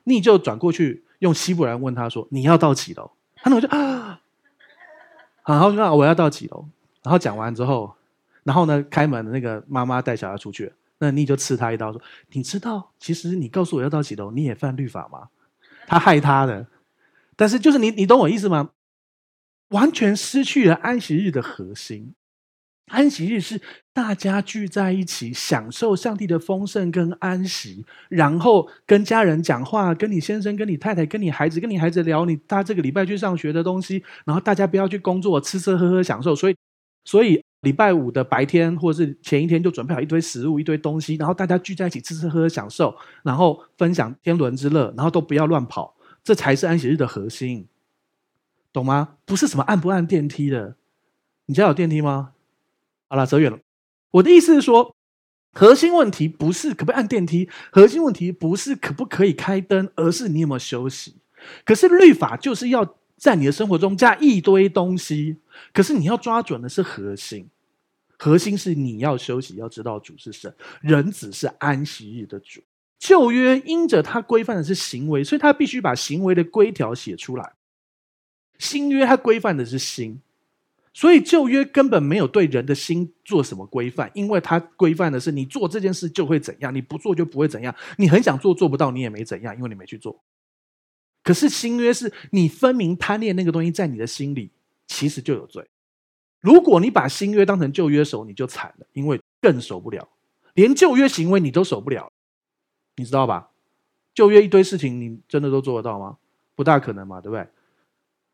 [0.04, 4.20] 你就转过去用希伯来问他说：“你要到几楼？”他那就 啊，
[5.44, 6.66] 然后说：“我要到几楼？”
[7.04, 7.94] 然后讲完之后，
[8.42, 12.00] 然后呢，开门的那个妈妈带小孩出去，那尼就刺他一刀，说
[12.32, 15.28] ：“你知道，其实你告诉我要到几楼，你也犯律法吗？”
[15.86, 16.66] 他害他的，
[17.40, 18.72] 但是就是你，你懂我意思吗？
[19.70, 22.12] 完全失去了安息日的核心。
[22.92, 23.62] 安息日是
[23.94, 36.36] 大家聚在一起，享受上帝的丰盛跟安息，然后跟家人讲话，跟你先生、跟你太太、跟你孩子、跟你孩子聊你他这个礼拜去上学的东西，然后大家不要去工作，吃吃喝喝享受。
[36.36, 36.56] 所以，
[37.06, 47.66] 所以礼拜五的白天或者是前一天就准备好一堆食物、一堆东西，然后大家聚在一起吃吃喝喝享受，然后分享天伦之乐，然后都不要乱跑，这才是安息日的核心，
[48.72, 49.16] 懂吗？
[49.24, 50.76] 不是什么按不按电梯的，
[51.46, 52.32] 你家有电梯吗？
[53.08, 53.58] 好了，走远了。
[54.12, 54.94] 我的意思是说，
[55.52, 61.16] 核心问题不是可不可以按电梯，核心问题不是可不可以开灯，而是你有没有休息。
[61.64, 65.38] 可是律法就是要在你的生活中加一堆东西，
[65.72, 67.48] 可是你要抓准的是核心。
[68.18, 72.60] 核心是你要休息，要知道主是神，人子是安息日的主。
[73.00, 77.54] 旧约因着它规范的是行为，所以他必须把行为的规条写出来。
[78.58, 80.20] 新约它规范的是心。
[80.92, 87.74] 所以旧约根本没有对人的心做什么规范，因为它规范的是你做这件事就会怎样，你不做就不会怎样。
[87.96, 90.20] 你很想做做不到，你也没怎样，因为你没去做。
[91.22, 94.50] 可是新约是你分明贪恋那个东西在你的心里，
[94.88, 95.64] 其实就有罪。
[96.40, 100.08] 如果你把新约当成旧约守，你就惨了，因为更守不了，
[100.54, 102.12] 连旧约行为你都守不了，
[103.00, 103.48] 你知道吧？
[104.12, 106.18] 旧约一堆事情，你真的都做得到吗？
[106.54, 107.46] 不大可能嘛，对不对？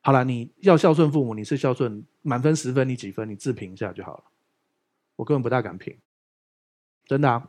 [0.00, 3.28] 好了，你要孝顺父母，你是孝顺，满分十分，你几分？
[3.28, 4.24] 你自评一下就好了。
[5.16, 5.96] 我根本不大敢评，
[7.06, 7.48] 真的啊。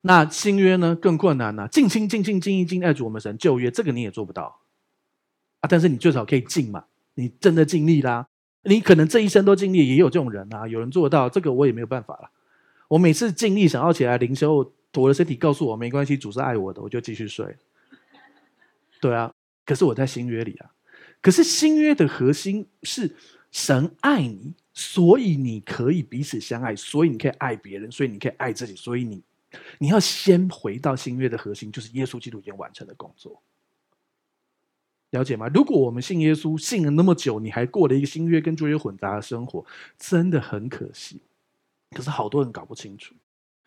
[0.00, 0.96] 那新约呢？
[0.96, 1.68] 更困难呢、啊。
[1.68, 3.36] 尽心尽性尽意尽爱主我们神。
[3.38, 4.60] 旧约这个你也做不到
[5.60, 6.84] 啊，但是你最少可以尽嘛。
[7.14, 8.26] 你真的尽力啦，
[8.62, 10.66] 你可能这一生都尽力，也有这种人啊。
[10.66, 12.30] 有人做到，这个我也没有办法了。
[12.88, 17.56] 我每次尽力想要起来灵修，我的身体告诉我没关系，主是爱我的，我就继续睡。
[19.00, 19.32] 对啊，
[19.64, 20.70] 可是我在新约里啊。
[21.20, 23.14] 可是新约的核心是
[23.50, 29.22] 神爱你，所以你可以彼此相爱，所以你可以爱别人，所以你可以爱自己，所以你
[29.78, 33.40] 你要先回到新约的核心，就是耶稣基督已经完成的工作。
[35.10, 35.46] 了解吗？
[35.48, 39.64] 如果我们信耶稣信了那么久，你还过了一个新约跟旧约混杂的生活，
[39.98, 41.20] 真的很可惜。
[41.90, 43.14] 可是好多人搞不清楚，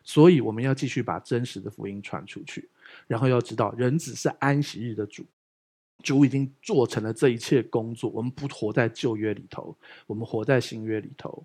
[0.06, 2.68] 所以我们要继续把真实的福音传出去，
[3.08, 5.26] 然后要知道人子是安息日的主。
[6.02, 9.76] 主已经做成了这一切工作，我们不活在旧约里头，
[10.06, 11.42] 我们活在新约里头。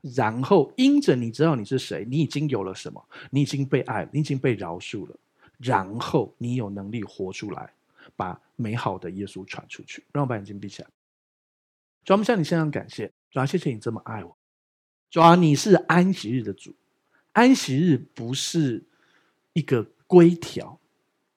[0.00, 3.00] 然后因着你知道你是谁，你已经有了什么？
[3.30, 5.16] 你已经被爱，你已经被饶恕了。
[5.58, 7.72] 然后你有能力活出来，
[8.16, 10.02] 把美好的耶稣传出去。
[10.10, 10.88] 让我把眼睛闭起来。
[12.04, 14.36] 主，我们向你献上感谢，主啊，谢谢你这么爱我。
[15.08, 16.74] 主啊，你是安息日的主，
[17.32, 18.82] 安息日不是
[19.52, 20.78] 一个规条。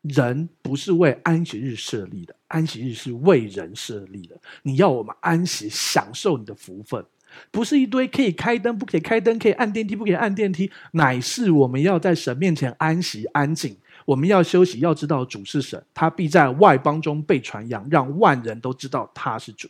[0.08, 4.40] 人不是为安息日设立的，安息日是为人设立的。
[4.62, 7.04] 你要我们安息，享受你的福分，
[7.50, 13.76] 不是一堆可以开灯不可以开灯，可以按电梯不可以按电梯，乃是我们要在神面前安息安静。
[14.06, 19.68] 我们要休息，要知道主是神，他必在外邦中被传扬，让万人都知道他是主。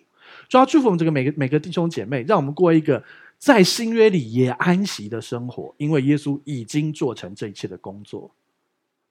[0.50, 3.02] 主要祝福我们这个每个每个弟兄姐妹，让我们过一个
[3.38, 8.32] 在新约里也安息的生活，因为耶稣已经做成这一切的工作。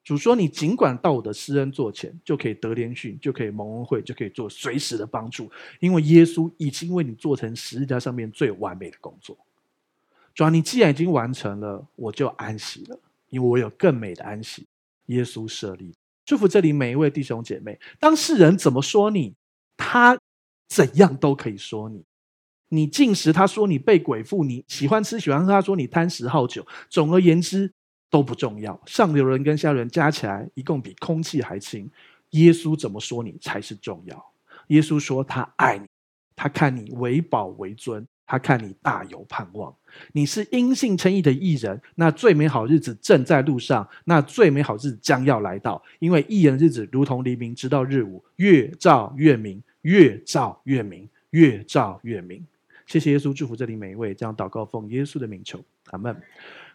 [0.03, 5.49] 主说：“你尽管到我的施恩座前，就可以得怜恤，就可以蒙恩惠，就可以做随时的帮助，
[5.79, 9.35] 因为耶稣已经为你做成十字架上面最完美的工作。
[10.35, 12.99] 主啊，你既然已经完成了，我就安息了，
[13.29, 14.67] 因为我有更美的安息。
[15.07, 17.79] 耶稣设立，祝福这里每一位弟兄姐妹。
[17.99, 19.33] 当世人怎么说你，
[19.75, 20.19] 他
[20.67, 22.03] 怎样都可以说你。
[22.69, 26.65] 你禁食，他说你被鬼附；你喜欢吃喜欢喝，他说你贪食好酒。
[26.89, 27.71] 总而言之。”
[28.07, 31.89] 都不重要，上流人跟下流人加起来一共比空气还轻。
[32.29, 34.25] 耶稣怎么说你才是重要。
[34.67, 35.85] 耶稣说他爱你，
[36.33, 39.75] 他看你为宝为尊，他看你大有盼望。
[40.13, 45.83] 你是因信称义的义人，那最美好日子正在路上，那最美好日子将要来到。
[45.99, 52.45] 因为义人日子如同黎明，直到日午，越照越明，越照越明，越照越明。
[52.85, 55.59] 谢谢耶稣，祝福这里每一位，这样祷告奉耶稣的名求，
[55.91, 56.21] 阿门。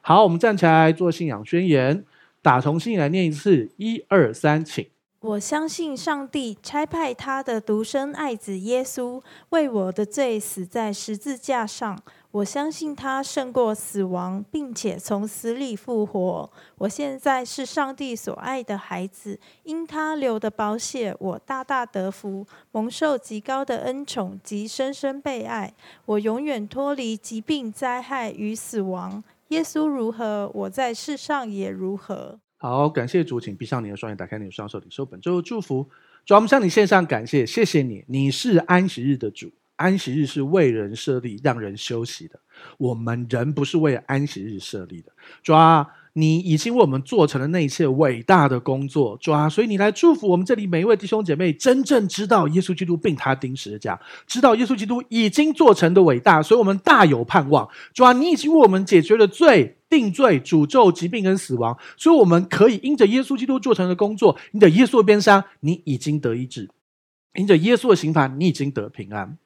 [0.00, 2.04] 好，我们站起来做信仰宣言，
[2.42, 4.86] 打从心里来念一次，一二三，请。
[5.20, 11.98] 我相信上帝差派他的独生爱子耶稣为我的罪死在十字架上。
[12.30, 16.50] 我相信他胜过死亡，并且从死里复活。
[16.78, 25.74] 我现在是上帝所爱的孩子，因他流的宝血，我大大得福，蒙受极高的恩宠及深深被爱。
[26.06, 29.22] 我永远脱离疾病、灾害与死亡。
[29.48, 32.38] 耶稣如何，我在世上也如何。
[32.62, 35.88] 好，感谢主，请闭上你的双眼，打开你的双手，领受本周的祝福。
[36.26, 39.50] 主，我们向你献上感谢，谢谢你，你是安息日的主。
[39.76, 42.38] 安息日是为人设立，让人休息的。
[42.76, 45.10] 我们人不是为安息日设立的。
[45.42, 49.16] 主啊，你已经为我们做成了那一切伟大的工作。
[49.20, 57.68] 主啊，所以你来祝福我们这里每一位弟兄姐妹，真正知道耶稣基督并他钉十字架，知道耶稣基督已经做成的伟大，所以我们大有盼望。
[57.94, 66.66] 主啊，你已经为我们解决了罪、定罪、诅咒、疾病跟死亡，所以我们可以因着耶稣基督做成的工作，因着耶稣的鞭伤，你已经得医治；
[67.34, 69.38] 因着耶稣的刑罚，你已经得平安。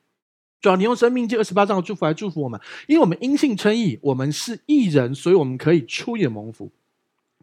[0.64, 6.72] 主要你用生命记二十八章的祝福来祝福我们，因为我们因信称义，我们是义人，所以我们可以出也蒙福，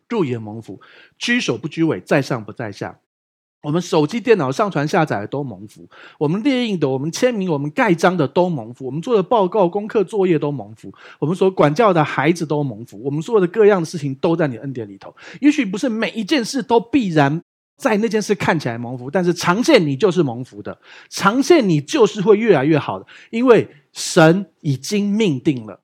[0.10, 0.82] 入也蒙福，
[1.20, 2.98] 居首不居尾，在上不在下。
[3.62, 15.16] 我们手机、电脑上传下载的都蒙福，我们列印的、我们签名、我们盖章的都蒙福，我们做的报告、功课、作业都蒙福，我们所管教的孩子都蒙福，我们所有的各样的事情都在你恩典里头。
[15.40, 17.44] 也许不是每一件事都必然。
[17.82, 20.78] 在那件事看起来蒙福，但是长线你就是蒙福的，
[21.10, 25.81] 长线你就是会越来越好的，因为神已经命定了，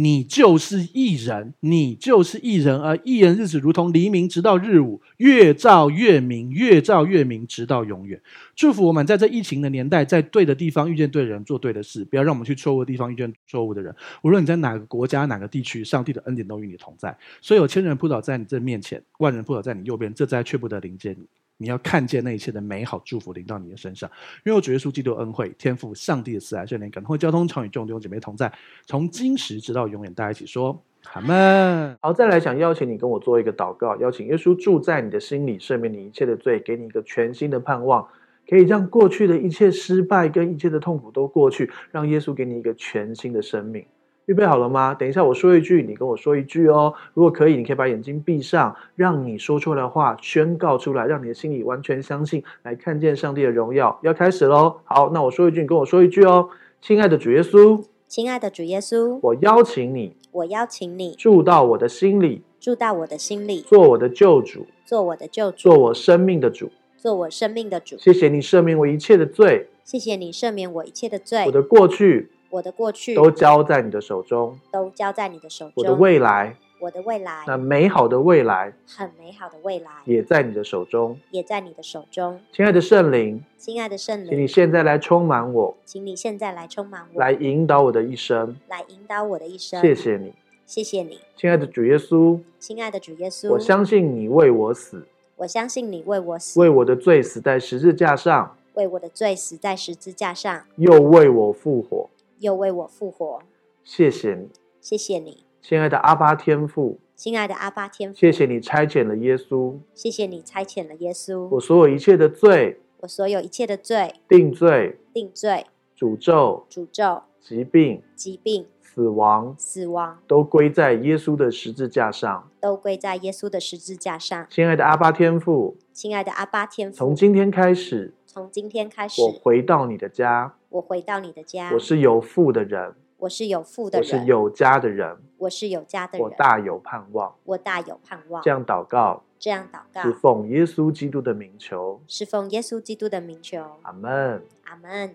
[0.00, 8.18] 你就是一人，你就是一人，而一人日子如同黎明，直到日午，越照越明，越照越明，直到永远。
[8.56, 13.94] 祝福我们在这疫情的年代，在对的地方遇见对的人，做对的事，不要让我们去错误的地方遇见错误的人。
[14.22, 17.14] 无论你在哪个国家、哪个地区，上帝的恩典都与你同在。
[17.42, 21.26] 所有千人扑倒在你这面前，万人扑倒在你右边，这灾却不得临接你。
[21.62, 24.10] 你要看见那一切的美好祝福临到你的身上，
[24.46, 28.50] 因为主耶稣基督恩惠、天父、上帝的慈爱、圣灵感动交通，常与众弟兄姐妹同在，
[28.86, 30.14] 从今时直到永远。
[30.14, 30.82] 大家一起说
[31.12, 31.98] 阿门。
[32.00, 38.08] 好，再来想邀请你跟我做一个祷告，邀请耶稣住在你的心里，赦免你一切的罪，给你一个全新的盼望。
[38.48, 43.84] 可以让过去的一切失败跟一切的痛苦都过去，让耶稣给你一个全新的生命。
[44.26, 44.94] 预备好了吗？
[44.94, 46.94] 等一下我说一句，你跟我说一句哦。
[47.14, 53.98] 如果可以，你可以把眼睛闭上，让你说出来的话宣告出来，让你的心里完全相信，来看见上帝的荣耀。
[54.02, 54.76] 要开始喽！
[54.84, 56.48] 好，那我说一句，你跟我说一句哦。
[56.80, 66.70] 亲爱的主耶稣，亲爱的主耶稣，我邀请你，我邀请你住到我的心里，住到我的心里，做我的救主，做我的救主，做我生命的主。
[66.96, 71.44] 做我生命的主，谢谢你赦免我一切的罪，谢谢你赦免我一切的罪。
[71.46, 75.74] 我的过去，我的过去都交在你的手中，都交在你的手中。
[75.76, 82.40] 我的未来，我的未来，那美好的未来，很美好的未来，也在你的手中，也在你的手中。
[82.52, 89.80] 亲爱的圣灵，亲爱的圣灵，请你现在来充满我，请你现在来充满我，来引导我的一生，来引导我的一生。
[89.80, 90.32] 谢谢你，
[90.66, 95.06] 谢谢你，亲爱的主耶稣，亲爱的主耶稣，我相信你为我死。
[95.36, 102.10] 我相信你为我死，为我的罪死在十字架上，为我的罪死在十字架上，又为我复活，
[102.40, 103.40] 又为我复活。
[103.82, 104.48] 谢谢你，
[104.80, 111.48] 谢谢你，亲爱的阿巴天父，亲爱的阿巴天父，谢谢你差遣了耶稣，谢谢你差遣了耶稣。
[111.52, 115.66] 我所有一切的罪，我所有一切的罪，定罪，定罪，
[115.96, 118.66] 诅咒，诅咒，疾病，疾病。
[118.92, 124.44] 死亡，死亡都归在耶稣的十字架上，都归在耶稣的十字架上。
[124.50, 138.40] 亲爱的阿巴天父，亲爱的阿巴天父，从今天开始，从今天开始，我回到你的家，我回到你的家，我是有父的人，我是有父的人，我是有家的人，我是有家的人，我大有盼望，我大有盼望。
[138.42, 143.60] 这样祷告，这样祷告，是奉耶稣基督的名求，是奉耶稣基督的名求。
[143.82, 145.14] 阿门，阿门。